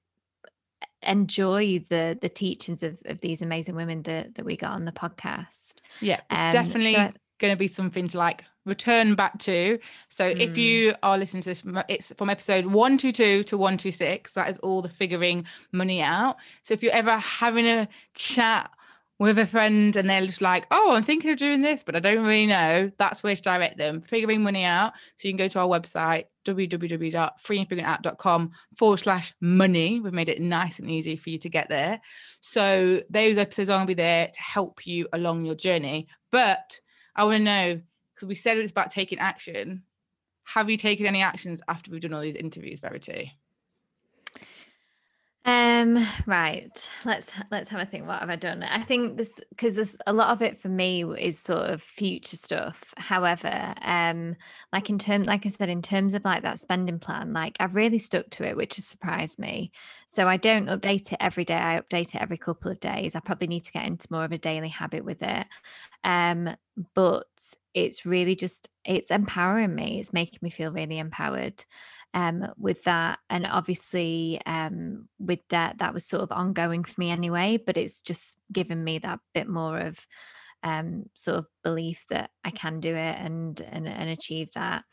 enjoy 1.01 1.79
the 1.89 2.17
the 2.21 2.29
teachings 2.29 2.83
of, 2.83 2.97
of 3.05 3.19
these 3.21 3.41
amazing 3.41 3.75
women 3.75 4.03
that 4.03 4.35
that 4.35 4.45
we 4.45 4.55
got 4.55 4.71
on 4.71 4.85
the 4.85 4.91
podcast. 4.91 5.75
Yeah 6.01 6.21
it's 6.29 6.41
um, 6.41 6.51
definitely 6.51 6.93
so 6.93 7.11
going 7.39 7.51
to 7.51 7.57
be 7.57 7.67
something 7.67 8.07
to 8.07 8.17
like 8.17 8.45
return 8.65 9.15
back 9.15 9.37
to. 9.39 9.77
So 10.07 10.33
mm. 10.33 10.39
if 10.39 10.57
you 10.57 10.95
are 11.03 11.17
listening 11.17 11.43
to 11.43 11.49
this 11.49 11.63
it's 11.89 12.13
from 12.17 12.29
episode 12.29 12.65
122 12.65 13.43
to 13.43 13.57
126 13.57 14.33
that 14.33 14.49
is 14.49 14.57
all 14.59 14.81
the 14.81 14.89
figuring 14.89 15.45
money 15.71 16.01
out. 16.01 16.37
So 16.63 16.73
if 16.73 16.81
you're 16.81 16.93
ever 16.93 17.17
having 17.17 17.67
a 17.67 17.87
chat 18.13 18.71
with 19.19 19.37
a 19.37 19.45
friend 19.45 19.95
and 19.95 20.09
they're 20.09 20.25
just 20.25 20.41
like, 20.41 20.65
oh, 20.71 20.93
I'm 20.93 21.03
thinking 21.03 21.29
of 21.31 21.37
doing 21.37 21.61
this, 21.61 21.83
but 21.83 21.95
I 21.95 21.99
don't 21.99 22.25
really 22.25 22.47
know, 22.47 22.91
that's 22.97 23.21
where 23.23 23.35
to 23.35 23.41
direct 23.41 23.77
them. 23.77 24.01
Figuring 24.01 24.43
money 24.43 24.63
out. 24.63 24.93
So 25.17 25.27
you 25.27 25.33
can 25.33 25.37
go 25.37 25.47
to 25.47 25.59
our 25.59 25.67
website, 25.67 26.25
www.freeandfiguringout.com 26.45 28.51
forward 28.77 28.99
slash 28.99 29.33
money. 29.39 29.99
We've 29.99 30.13
made 30.13 30.29
it 30.29 30.41
nice 30.41 30.79
and 30.79 30.89
easy 30.89 31.15
for 31.15 31.29
you 31.29 31.37
to 31.39 31.49
get 31.49 31.69
there. 31.69 32.01
So 32.41 33.03
those 33.09 33.37
episodes 33.37 33.69
are 33.69 33.77
going 33.77 33.87
to 33.87 33.91
be 33.91 33.93
there 33.93 34.27
to 34.27 34.41
help 34.41 34.85
you 34.85 35.07
along 35.13 35.45
your 35.45 35.55
journey. 35.55 36.09
But 36.31 36.79
I 37.15 37.23
want 37.23 37.37
to 37.37 37.43
know, 37.43 37.79
because 38.15 38.27
we 38.27 38.35
said 38.35 38.57
it 38.57 38.61
was 38.61 38.71
about 38.71 38.91
taking 38.91 39.19
action. 39.19 39.83
Have 40.45 40.69
you 40.69 40.75
taken 40.75 41.05
any 41.05 41.21
actions 41.21 41.61
after 41.69 41.91
we've 41.91 42.01
done 42.01 42.13
all 42.13 42.21
these 42.21 42.35
interviews, 42.35 42.81
Verity? 42.81 43.31
Um, 45.83 46.07
right. 46.25 46.89
Let's 47.03 47.31
let's 47.51 47.67
have 47.69 47.81
a 47.81 47.85
think. 47.85 48.07
What 48.07 48.19
have 48.19 48.29
I 48.29 48.37
done? 48.37 48.63
I 48.63 48.81
think 48.81 49.17
this 49.17 49.41
because 49.49 49.75
there's 49.75 49.97
a 50.07 50.13
lot 50.13 50.29
of 50.29 50.41
it 50.41 50.59
for 50.59 50.69
me 50.69 51.03
is 51.03 51.37
sort 51.37 51.69
of 51.69 51.81
future 51.81 52.37
stuff. 52.37 52.93
However, 52.97 53.73
um, 53.81 54.35
like 54.71 54.89
in 54.89 54.97
terms, 54.97 55.27
like 55.27 55.45
I 55.45 55.49
said, 55.49 55.69
in 55.69 55.81
terms 55.81 56.13
of 56.13 56.23
like 56.23 56.43
that 56.43 56.59
spending 56.59 56.99
plan, 56.99 57.33
like 57.33 57.57
I've 57.59 57.75
really 57.75 57.99
stuck 57.99 58.29
to 58.31 58.47
it, 58.47 58.55
which 58.55 58.77
has 58.77 58.85
surprised 58.85 59.39
me. 59.39 59.71
So 60.07 60.25
I 60.25 60.37
don't 60.37 60.67
update 60.67 61.11
it 61.11 61.17
every 61.19 61.43
day. 61.43 61.57
I 61.57 61.81
update 61.81 62.15
it 62.15 62.21
every 62.21 62.37
couple 62.37 62.71
of 62.71 62.79
days. 62.79 63.15
I 63.15 63.19
probably 63.19 63.47
need 63.47 63.65
to 63.65 63.71
get 63.71 63.85
into 63.85 64.07
more 64.09 64.23
of 64.23 64.31
a 64.31 64.37
daily 64.37 64.69
habit 64.69 65.03
with 65.03 65.21
it. 65.21 65.47
Um, 66.05 66.55
but 66.95 67.25
it's 67.73 68.05
really 68.05 68.35
just 68.35 68.69
it's 68.85 69.11
empowering 69.11 69.75
me. 69.75 69.99
It's 69.99 70.13
making 70.13 70.39
me 70.41 70.49
feel 70.49 70.71
really 70.71 70.99
empowered 70.99 71.63
um, 72.13 72.47
with 72.57 72.83
that. 72.83 73.19
And 73.29 73.45
obviously, 73.45 74.39
um, 74.45 75.07
with 75.19 75.39
debt, 75.49 75.77
that 75.79 75.93
was 75.93 76.05
sort 76.05 76.23
of 76.23 76.31
ongoing 76.31 76.83
for 76.83 76.99
me 76.99 77.09
anyway, 77.09 77.57
but 77.63 77.77
it's 77.77 78.01
just 78.01 78.37
given 78.51 78.83
me 78.83 78.99
that 78.99 79.19
bit 79.33 79.47
more 79.47 79.79
of 79.79 80.05
um, 80.63 81.05
sort 81.13 81.37
of 81.37 81.45
belief 81.63 82.05
that 82.09 82.29
I 82.43 82.51
can 82.51 82.79
do 82.79 82.95
it 82.95 83.17
and 83.19 83.59
and, 83.61 83.87
and 83.87 84.09
achieve 84.09 84.51
that. 84.53 84.83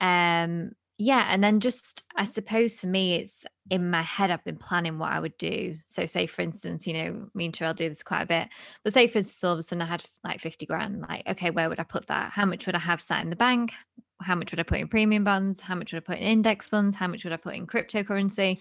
Um, 0.00 0.72
yeah, 1.00 1.26
and 1.30 1.42
then 1.42 1.60
just 1.60 2.04
I 2.16 2.24
suppose 2.24 2.80
for 2.80 2.88
me, 2.88 3.14
it's 3.14 3.44
in 3.70 3.90
my 3.90 4.02
head. 4.02 4.30
I've 4.30 4.44
been 4.44 4.56
planning 4.56 4.98
what 4.98 5.12
I 5.12 5.20
would 5.20 5.36
do. 5.38 5.78
So, 5.84 6.06
say 6.06 6.26
for 6.26 6.42
instance, 6.42 6.86
you 6.86 6.92
know, 6.94 7.28
me 7.34 7.46
and 7.46 7.54
Sherelle 7.54 7.76
do 7.76 7.88
this 7.88 8.02
quite 8.02 8.22
a 8.22 8.26
bit. 8.26 8.48
But 8.82 8.92
say 8.92 9.06
for 9.06 9.18
instance, 9.18 9.44
all 9.44 9.52
of 9.52 9.58
a 9.60 9.62
sudden 9.62 9.82
I 9.82 9.86
had 9.86 10.04
like 10.24 10.40
fifty 10.40 10.66
grand. 10.66 11.04
Like, 11.08 11.26
okay, 11.28 11.50
where 11.50 11.68
would 11.68 11.80
I 11.80 11.84
put 11.84 12.08
that? 12.08 12.32
How 12.32 12.44
much 12.44 12.66
would 12.66 12.74
I 12.74 12.80
have 12.80 13.00
sat 13.00 13.22
in 13.22 13.30
the 13.30 13.36
bank? 13.36 13.72
How 14.20 14.34
much 14.34 14.50
would 14.50 14.60
I 14.60 14.64
put 14.64 14.80
in 14.80 14.88
premium 14.88 15.24
bonds? 15.24 15.60
How 15.60 15.74
much 15.74 15.92
would 15.92 16.02
I 16.02 16.06
put 16.06 16.18
in 16.18 16.24
index 16.24 16.68
funds? 16.68 16.96
How 16.96 17.06
much 17.06 17.24
would 17.24 17.32
I 17.32 17.36
put 17.36 17.54
in 17.54 17.66
cryptocurrency? 17.66 18.58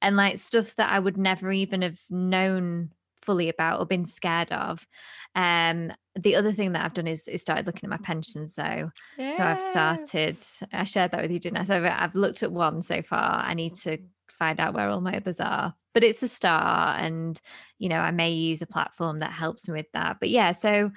And 0.00 0.16
like 0.16 0.38
stuff 0.38 0.74
that 0.76 0.90
I 0.90 0.98
would 0.98 1.16
never 1.16 1.52
even 1.52 1.82
have 1.82 2.00
known 2.10 2.90
fully 3.22 3.48
about 3.48 3.80
or 3.80 3.86
been 3.86 4.04
scared 4.04 4.50
of. 4.52 4.86
Um, 5.34 5.92
the 6.14 6.36
other 6.36 6.52
thing 6.52 6.72
that 6.72 6.84
I've 6.84 6.94
done 6.94 7.06
is, 7.06 7.28
is 7.28 7.40
started 7.40 7.66
looking 7.66 7.84
at 7.84 7.90
my 7.90 8.04
pensions. 8.04 8.54
So, 8.54 8.90
yes. 9.16 9.36
so 9.36 9.44
I've 9.44 9.60
started. 9.60 10.44
I 10.72 10.84
shared 10.84 11.12
that 11.12 11.22
with 11.22 11.30
you, 11.30 11.38
didn't 11.38 11.58
I? 11.58 11.64
So 11.64 11.84
I've 11.84 12.14
looked 12.14 12.42
at 12.42 12.52
one 12.52 12.82
so 12.82 13.02
far. 13.02 13.36
I 13.36 13.54
need 13.54 13.74
to 13.76 13.98
find 14.28 14.60
out 14.60 14.74
where 14.74 14.88
all 14.90 15.00
my 15.00 15.16
others 15.16 15.40
are. 15.40 15.74
But 15.94 16.04
it's 16.04 16.22
a 16.22 16.28
start, 16.28 17.00
and 17.00 17.38
you 17.78 17.90
know, 17.90 17.98
I 17.98 18.12
may 18.12 18.32
use 18.32 18.62
a 18.62 18.66
platform 18.66 19.18
that 19.18 19.30
helps 19.30 19.68
me 19.68 19.74
with 19.74 19.92
that. 19.92 20.18
But 20.20 20.30
yeah, 20.30 20.52
so 20.52 20.90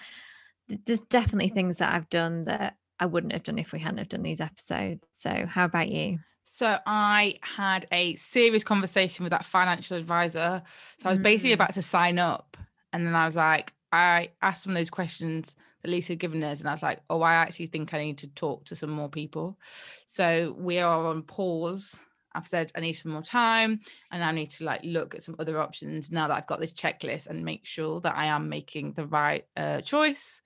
there's 0.68 1.02
definitely 1.02 1.50
things 1.50 1.78
that 1.78 1.94
I've 1.94 2.10
done 2.10 2.44
that 2.44 2.76
I 3.00 3.06
wouldn't 3.06 3.34
have 3.34 3.44
done 3.44 3.60
if 3.60 3.72
we 3.72 3.80
hadn't 3.80 3.98
have 3.98 4.10
done 4.10 4.24
these 4.24 4.42
episodes. 4.42 5.06
So 5.12 5.46
how 5.48 5.66
about 5.66 5.90
you? 5.90 6.20
So 6.44 6.78
I 6.86 7.36
had 7.42 7.88
a 7.92 8.16
serious 8.16 8.64
conversation 8.64 9.24
with 9.24 9.32
that 9.32 9.46
financial 9.46 9.98
advisor. 9.98 10.62
So 11.02 11.10
I 11.10 11.12
was 11.12 11.20
basically 11.20 11.52
Mm. 11.52 11.56
about 11.56 11.74
to 11.74 11.82
sign 11.82 12.20
up, 12.20 12.56
and 12.94 13.06
then 13.06 13.16
I 13.16 13.26
was 13.26 13.36
like, 13.36 13.74
I 13.92 14.30
asked 14.42 14.64
some 14.64 14.74
of 14.74 14.78
those 14.78 14.90
questions 14.90 15.56
that 15.82 15.90
Lisa 15.90 16.14
had 16.14 16.20
given 16.20 16.44
us, 16.44 16.60
and 16.60 16.70
I 16.70 16.74
was 16.74 16.84
like, 16.84 17.00
oh, 17.10 17.22
I 17.22 17.34
actually 17.34 17.68
think 17.68 17.94
I 17.94 18.04
need 18.04 18.20
to 18.20 18.28
talk 18.28 18.66
to 18.66 18.76
some 18.76 18.92
more 18.92 19.10
people. 19.10 19.58
So 20.06 20.56
we 20.58 20.80
are 20.80 21.06
on 21.08 21.24
pause. 21.24 21.98
I've 22.34 22.48
said 22.48 22.72
I 22.76 22.82
need 22.82 22.94
some 22.94 23.14
more 23.14 23.22
time, 23.22 23.80
and 24.12 24.24
I 24.24 24.32
need 24.32 24.52
to 24.52 24.66
like 24.66 24.82
look 24.84 25.16
at 25.16 25.24
some 25.24 25.38
other 25.40 25.60
options 25.60 26.12
now 26.12 26.28
that 26.28 26.36
I've 26.38 26.48
got 26.48 26.60
this 26.60 26.74
checklist 26.74 27.28
and 27.28 27.44
make 27.44 27.66
sure 27.66 28.02
that 28.02 28.16
I 28.16 28.26
am 28.26 28.50
making 28.50 28.94
the 28.94 29.08
right 29.08 29.46
uh, 29.58 29.82
choice. 29.82 30.42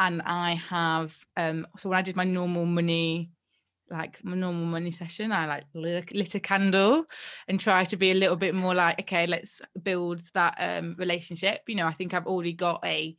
And 0.00 0.22
I 0.22 0.54
have 0.54 1.16
um 1.36 1.66
so 1.78 1.90
when 1.90 1.98
I 1.98 2.02
did 2.02 2.16
my 2.16 2.24
normal 2.24 2.66
money 2.66 3.30
like 3.90 4.22
my 4.24 4.36
normal 4.36 4.66
money 4.66 4.92
session, 4.92 5.32
I 5.32 5.46
like 5.46 5.64
lit, 5.74 6.14
lit 6.14 6.34
a 6.36 6.40
candle 6.40 7.04
and 7.48 7.58
try 7.60 7.84
to 7.84 7.96
be 7.96 8.12
a 8.12 8.14
little 8.14 8.36
bit 8.36 8.54
more 8.54 8.74
like, 8.74 9.00
okay, 9.00 9.26
let's 9.26 9.60
build 9.82 10.22
that 10.34 10.54
um, 10.58 10.94
relationship. 10.98 11.62
You 11.66 11.74
know, 11.74 11.86
I 11.86 11.92
think 11.92 12.14
I've 12.14 12.26
already 12.28 12.52
got 12.52 12.84
a 12.84 13.16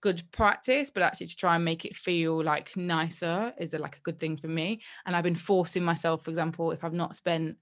good 0.00 0.22
practice, 0.32 0.90
but 0.90 1.02
actually 1.02 1.26
to 1.26 1.36
try 1.36 1.56
and 1.56 1.64
make 1.64 1.84
it 1.84 1.96
feel 1.96 2.42
like 2.42 2.76
nicer 2.76 3.52
is 3.58 3.74
a, 3.74 3.78
like 3.78 3.98
a 3.98 4.00
good 4.00 4.18
thing 4.18 4.38
for 4.38 4.48
me. 4.48 4.80
And 5.04 5.14
I've 5.14 5.24
been 5.24 5.34
forcing 5.34 5.84
myself, 5.84 6.24
for 6.24 6.30
example, 6.30 6.70
if 6.70 6.82
I've 6.82 6.94
not 6.94 7.16
spent 7.16 7.56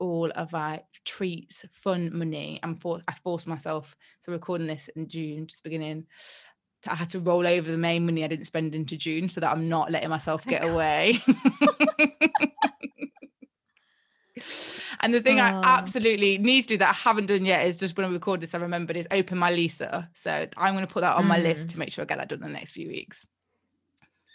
all 0.00 0.30
of 0.34 0.52
my 0.52 0.82
treats, 1.04 1.64
fun 1.70 2.16
money, 2.16 2.58
I'm 2.62 2.76
for 2.76 3.02
I 3.06 3.14
forced 3.22 3.46
myself. 3.46 3.94
So 4.20 4.32
recording 4.32 4.66
this 4.66 4.88
in 4.96 5.08
June, 5.08 5.46
just 5.46 5.62
beginning. 5.62 6.06
I 6.88 6.94
had 6.94 7.10
to 7.10 7.20
roll 7.20 7.46
over 7.46 7.70
the 7.70 7.78
main 7.78 8.04
money 8.06 8.24
I 8.24 8.28
didn't 8.28 8.46
spend 8.46 8.74
into 8.74 8.96
June 8.96 9.28
so 9.28 9.40
that 9.40 9.50
I'm 9.52 9.68
not 9.68 9.90
letting 9.92 10.08
myself 10.10 10.44
get 10.46 10.64
away. 10.64 11.18
and 15.00 15.12
the 15.12 15.20
thing 15.20 15.38
I 15.40 15.52
Oh. 15.52 15.60
absolutely 15.64 16.38
need 16.38 16.62
to 16.62 16.68
do 16.68 16.78
that 16.78 16.90
I 16.90 16.92
haven't 16.94 17.26
done 17.26 17.44
yet 17.44 17.66
is 17.66 17.78
just 17.78 17.96
when 17.96 18.06
I 18.06 18.10
record 18.12 18.40
this, 18.40 18.54
I 18.54 18.58
remembered 18.58 18.96
is 18.96 19.06
open 19.10 19.38
my 19.38 19.50
LISA. 19.50 20.08
So 20.14 20.48
I'm 20.56 20.74
going 20.74 20.86
to 20.86 20.92
put 20.92 21.00
that 21.02 21.16
on 21.16 21.26
my 21.26 21.38
list 21.38 21.68
Mm. 21.68 21.72
to 21.72 21.78
make 21.78 21.92
sure 21.92 22.02
I 22.02 22.06
get 22.06 22.18
that 22.18 22.28
done 22.28 22.40
in 22.40 22.46
the 22.48 22.52
next 22.52 22.72
few 22.72 22.88
weeks. 22.88 23.26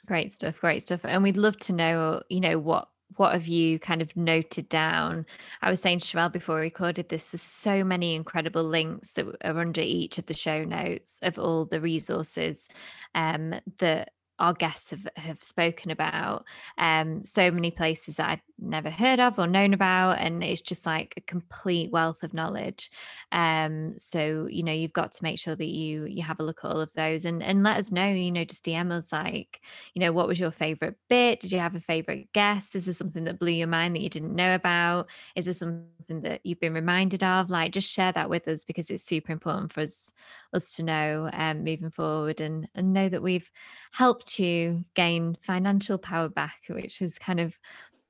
Great 0.05 0.31
stuff, 0.31 0.59
great 0.59 0.83
stuff. 0.83 1.01
And 1.03 1.23
we'd 1.23 1.35
love 1.37 1.57
to 1.59 1.73
know, 1.73 2.21
you 2.29 2.39
know, 2.39 2.57
what 2.59 2.87
what 3.15 3.33
have 3.33 3.47
you 3.47 3.79
kind 3.79 4.01
of 4.01 4.15
noted 4.15 4.69
down? 4.69 5.25
I 5.61 5.69
was 5.69 5.81
saying 5.81 5.99
to 5.99 6.05
Sherelle 6.05 6.31
before 6.31 6.55
we 6.55 6.61
recorded 6.61 7.09
this, 7.09 7.31
there's 7.31 7.41
so 7.41 7.83
many 7.83 8.15
incredible 8.15 8.63
links 8.63 9.11
that 9.11 9.25
are 9.43 9.59
under 9.59 9.81
each 9.81 10.17
of 10.17 10.25
the 10.25 10.33
show 10.33 10.63
notes 10.63 11.19
of 11.23 11.39
all 11.39 11.65
the 11.65 11.81
resources 11.81 12.67
um, 13.15 13.55
that 13.77 14.11
our 14.39 14.53
guests 14.53 14.91
have, 14.91 15.07
have 15.15 15.43
spoken 15.43 15.89
about. 15.89 16.45
Um, 16.77 17.25
so 17.25 17.49
many 17.49 17.71
places 17.71 18.17
that 18.17 18.29
I'd 18.29 18.41
never 18.59 18.89
heard 18.89 19.19
of 19.19 19.37
or 19.37 19.47
known 19.47 19.73
about. 19.73 20.19
And 20.19 20.43
it's 20.43 20.61
just 20.61 20.85
like 20.85 21.13
a 21.17 21.21
complete 21.21 21.91
wealth 21.91 22.23
of 22.23 22.33
knowledge. 22.33 22.89
Um, 23.31 23.97
so, 23.97 24.47
you 24.49 24.63
know, 24.63 24.71
you've 24.71 24.93
got 24.93 25.11
to 25.13 25.23
make 25.23 25.39
sure 25.39 25.55
that 25.55 25.65
you 25.65 26.05
you 26.05 26.23
have 26.23 26.39
a 26.39 26.43
look 26.43 26.59
at 26.63 26.71
all 26.71 26.81
of 26.81 26.93
those 26.93 27.25
and, 27.25 27.43
and 27.43 27.63
let 27.63 27.77
us 27.77 27.91
know, 27.91 28.07
you 28.07 28.31
know, 28.31 28.45
just 28.45 28.65
DM 28.65 28.91
us 28.91 29.11
like, 29.11 29.61
you 29.93 29.99
know, 29.99 30.11
what 30.11 30.27
was 30.27 30.39
your 30.39 30.51
favorite 30.51 30.95
bit? 31.09 31.39
Did 31.39 31.51
you 31.51 31.59
have 31.59 31.75
a 31.75 31.79
favorite 31.79 32.31
guest? 32.33 32.75
Is 32.75 32.85
there 32.85 32.93
something 32.93 33.25
that 33.25 33.39
blew 33.39 33.51
your 33.51 33.67
mind 33.67 33.95
that 33.95 34.01
you 34.01 34.09
didn't 34.09 34.35
know 34.35 34.55
about? 34.55 35.09
Is 35.35 35.45
there 35.45 35.53
something 35.53 36.21
that 36.21 36.41
you've 36.43 36.59
been 36.59 36.73
reminded 36.73 37.23
of? 37.23 37.49
Like, 37.49 37.71
just 37.71 37.91
share 37.91 38.11
that 38.11 38.29
with 38.29 38.47
us 38.47 38.63
because 38.63 38.89
it's 38.89 39.03
super 39.03 39.31
important 39.31 39.73
for 39.73 39.81
us 39.81 40.11
us 40.53 40.75
to 40.75 40.83
know 40.83 41.29
um, 41.33 41.63
moving 41.63 41.89
forward 41.89 42.39
and 42.39 42.69
and 42.73 42.93
know 42.93 43.09
that 43.09 43.21
we've 43.21 43.51
helped 43.91 44.39
you 44.39 44.85
gain 44.93 45.37
financial 45.41 45.97
power 45.97 46.29
back, 46.29 46.59
which 46.69 47.01
is 47.01 47.19
kind 47.19 47.39
of 47.39 47.57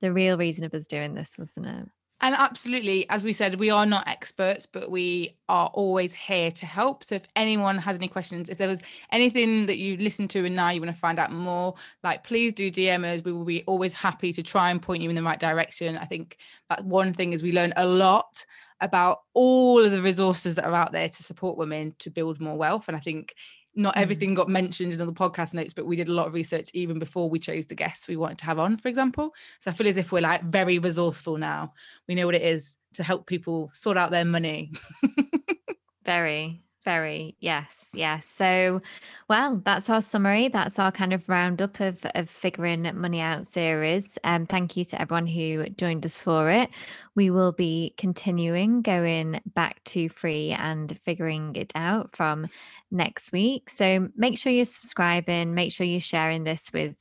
the 0.00 0.12
real 0.12 0.36
reason 0.36 0.64
of 0.64 0.74
us 0.74 0.86
doing 0.86 1.14
this, 1.14 1.30
wasn't 1.38 1.66
it? 1.66 1.88
And 2.20 2.34
absolutely, 2.34 3.08
as 3.10 3.22
we 3.22 3.32
said, 3.32 3.60
we 3.60 3.70
are 3.70 3.86
not 3.86 4.08
experts, 4.08 4.66
but 4.66 4.90
we 4.90 5.36
are 5.48 5.68
always 5.68 6.14
here 6.14 6.50
to 6.50 6.66
help. 6.66 7.04
So 7.04 7.14
if 7.14 7.28
anyone 7.36 7.78
has 7.78 7.96
any 7.96 8.08
questions, 8.08 8.48
if 8.48 8.58
there 8.58 8.66
was 8.66 8.80
anything 9.12 9.66
that 9.66 9.78
you 9.78 9.96
listened 9.98 10.30
to 10.30 10.44
and 10.44 10.56
now 10.56 10.70
you 10.70 10.80
want 10.80 10.92
to 10.92 11.00
find 11.00 11.20
out 11.20 11.30
more, 11.30 11.74
like 12.02 12.24
please 12.24 12.52
do 12.52 12.72
DM 12.72 13.04
us. 13.04 13.22
We 13.24 13.32
will 13.32 13.44
be 13.44 13.62
always 13.66 13.92
happy 13.92 14.32
to 14.32 14.42
try 14.42 14.72
and 14.72 14.82
point 14.82 15.02
you 15.02 15.10
in 15.10 15.14
the 15.14 15.22
right 15.22 15.38
direction. 15.38 15.96
I 15.96 16.06
think 16.06 16.38
that 16.68 16.84
one 16.84 17.12
thing 17.12 17.34
is 17.34 17.42
we 17.42 17.52
learn 17.52 17.72
a 17.76 17.86
lot 17.86 18.44
about 18.80 19.20
all 19.34 19.84
of 19.84 19.92
the 19.92 20.02
resources 20.02 20.56
that 20.56 20.64
are 20.64 20.74
out 20.74 20.90
there 20.90 21.08
to 21.08 21.22
support 21.22 21.56
women 21.56 21.94
to 22.00 22.10
build 22.10 22.40
more 22.40 22.56
wealth. 22.56 22.88
And 22.88 22.96
I 22.96 23.00
think 23.00 23.34
not 23.78 23.94
Mm. 23.94 24.02
everything 24.02 24.34
got 24.34 24.48
mentioned 24.48 24.92
in 24.92 24.98
the 24.98 25.12
podcast 25.12 25.54
notes, 25.54 25.72
but 25.72 25.86
we 25.86 25.96
did 25.96 26.08
a 26.08 26.12
lot 26.12 26.26
of 26.26 26.34
research 26.34 26.70
even 26.74 26.98
before 26.98 27.30
we 27.30 27.38
chose 27.38 27.66
the 27.66 27.74
guests 27.74 28.08
we 28.08 28.16
wanted 28.16 28.38
to 28.38 28.44
have 28.44 28.58
on, 28.58 28.76
for 28.76 28.88
example. 28.88 29.32
So 29.60 29.70
I 29.70 29.74
feel 29.74 29.86
as 29.86 29.96
if 29.96 30.10
we're 30.12 30.20
like 30.20 30.42
very 30.42 30.78
resourceful 30.78 31.38
now. 31.38 31.72
We 32.08 32.14
know 32.14 32.26
what 32.26 32.34
it 32.34 32.42
is 32.42 32.76
to 32.94 33.02
help 33.04 33.26
people 33.26 33.70
sort 33.72 33.96
out 33.96 34.10
their 34.10 34.24
money. 34.24 34.72
Very, 36.04 36.62
very, 36.84 37.36
yes, 37.40 37.86
yes. 37.92 38.26
So, 38.26 38.80
well, 39.28 39.60
that's 39.64 39.90
our 39.90 40.00
summary. 40.00 40.48
That's 40.48 40.78
our 40.78 40.92
kind 40.92 41.12
of 41.12 41.28
roundup 41.28 41.80
of, 41.80 42.04
of 42.14 42.30
figuring 42.30 42.90
money 42.94 43.20
out 43.20 43.46
series. 43.46 44.18
Um, 44.24 44.46
thank 44.46 44.76
you 44.76 44.84
to 44.86 45.00
everyone 45.00 45.26
who 45.26 45.68
joined 45.70 46.06
us 46.06 46.16
for 46.16 46.50
it. 46.50 46.70
We 47.14 47.30
will 47.30 47.52
be 47.52 47.94
continuing 47.96 48.82
going 48.82 49.40
back 49.54 49.82
to 49.84 50.08
free 50.08 50.50
and 50.50 50.98
figuring 51.00 51.56
it 51.56 51.72
out 51.74 52.16
from 52.16 52.46
next 52.90 53.32
week. 53.32 53.70
So 53.70 54.08
make 54.16 54.38
sure 54.38 54.52
you're 54.52 54.64
subscribing. 54.64 55.54
Make 55.54 55.72
sure 55.72 55.86
you're 55.86 56.00
sharing 56.00 56.44
this 56.44 56.70
with 56.72 56.94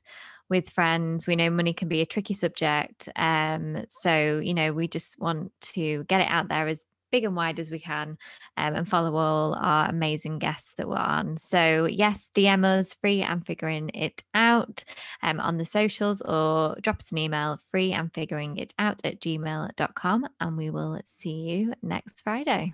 with 0.50 0.70
friends. 0.70 1.28
We 1.28 1.36
know 1.36 1.50
money 1.50 1.74
can 1.74 1.88
be 1.88 2.02
a 2.02 2.06
tricky 2.06 2.34
subject. 2.34 3.10
Um, 3.16 3.84
so, 3.90 4.40
you 4.40 4.54
know, 4.54 4.72
we 4.72 4.88
just 4.88 5.20
want 5.20 5.52
to 5.74 6.04
get 6.06 6.22
it 6.22 6.30
out 6.30 6.48
there 6.48 6.68
as 6.68 6.86
big 7.12 7.24
and 7.24 7.36
wide 7.36 7.60
as 7.60 7.72
we 7.72 7.80
can 7.80 8.17
um, 8.58 8.76
and 8.76 8.89
follow 8.89 9.15
all 9.15 9.54
our 9.56 9.89
amazing 9.89 10.39
guests 10.39 10.74
that 10.76 10.88
we're 10.88 10.96
on. 10.96 11.38
So, 11.38 11.86
yes, 11.86 12.32
DM 12.34 12.65
us 12.65 12.93
free 12.93 13.22
and 13.22 13.46
figuring 13.46 13.89
it 13.93 14.24
out 14.34 14.84
um, 15.22 15.39
on 15.39 15.58
the 15.58 15.65
socials 15.65 16.22
or 16.22 16.76
drop 16.82 16.98
us 16.98 17.12
an 17.12 17.17
email 17.17 17.60
free 17.72 17.93
and 17.93 18.13
figuring 18.13 18.58
it 18.58 18.74
out 18.80 19.02
at 19.04 19.22
gmail.com 19.22 20.28
and 20.39 20.58
we 20.58 20.70
will 20.70 21.00
see 21.06 21.32
you 21.32 21.74
next 21.82 22.22
Friday. 22.22 22.74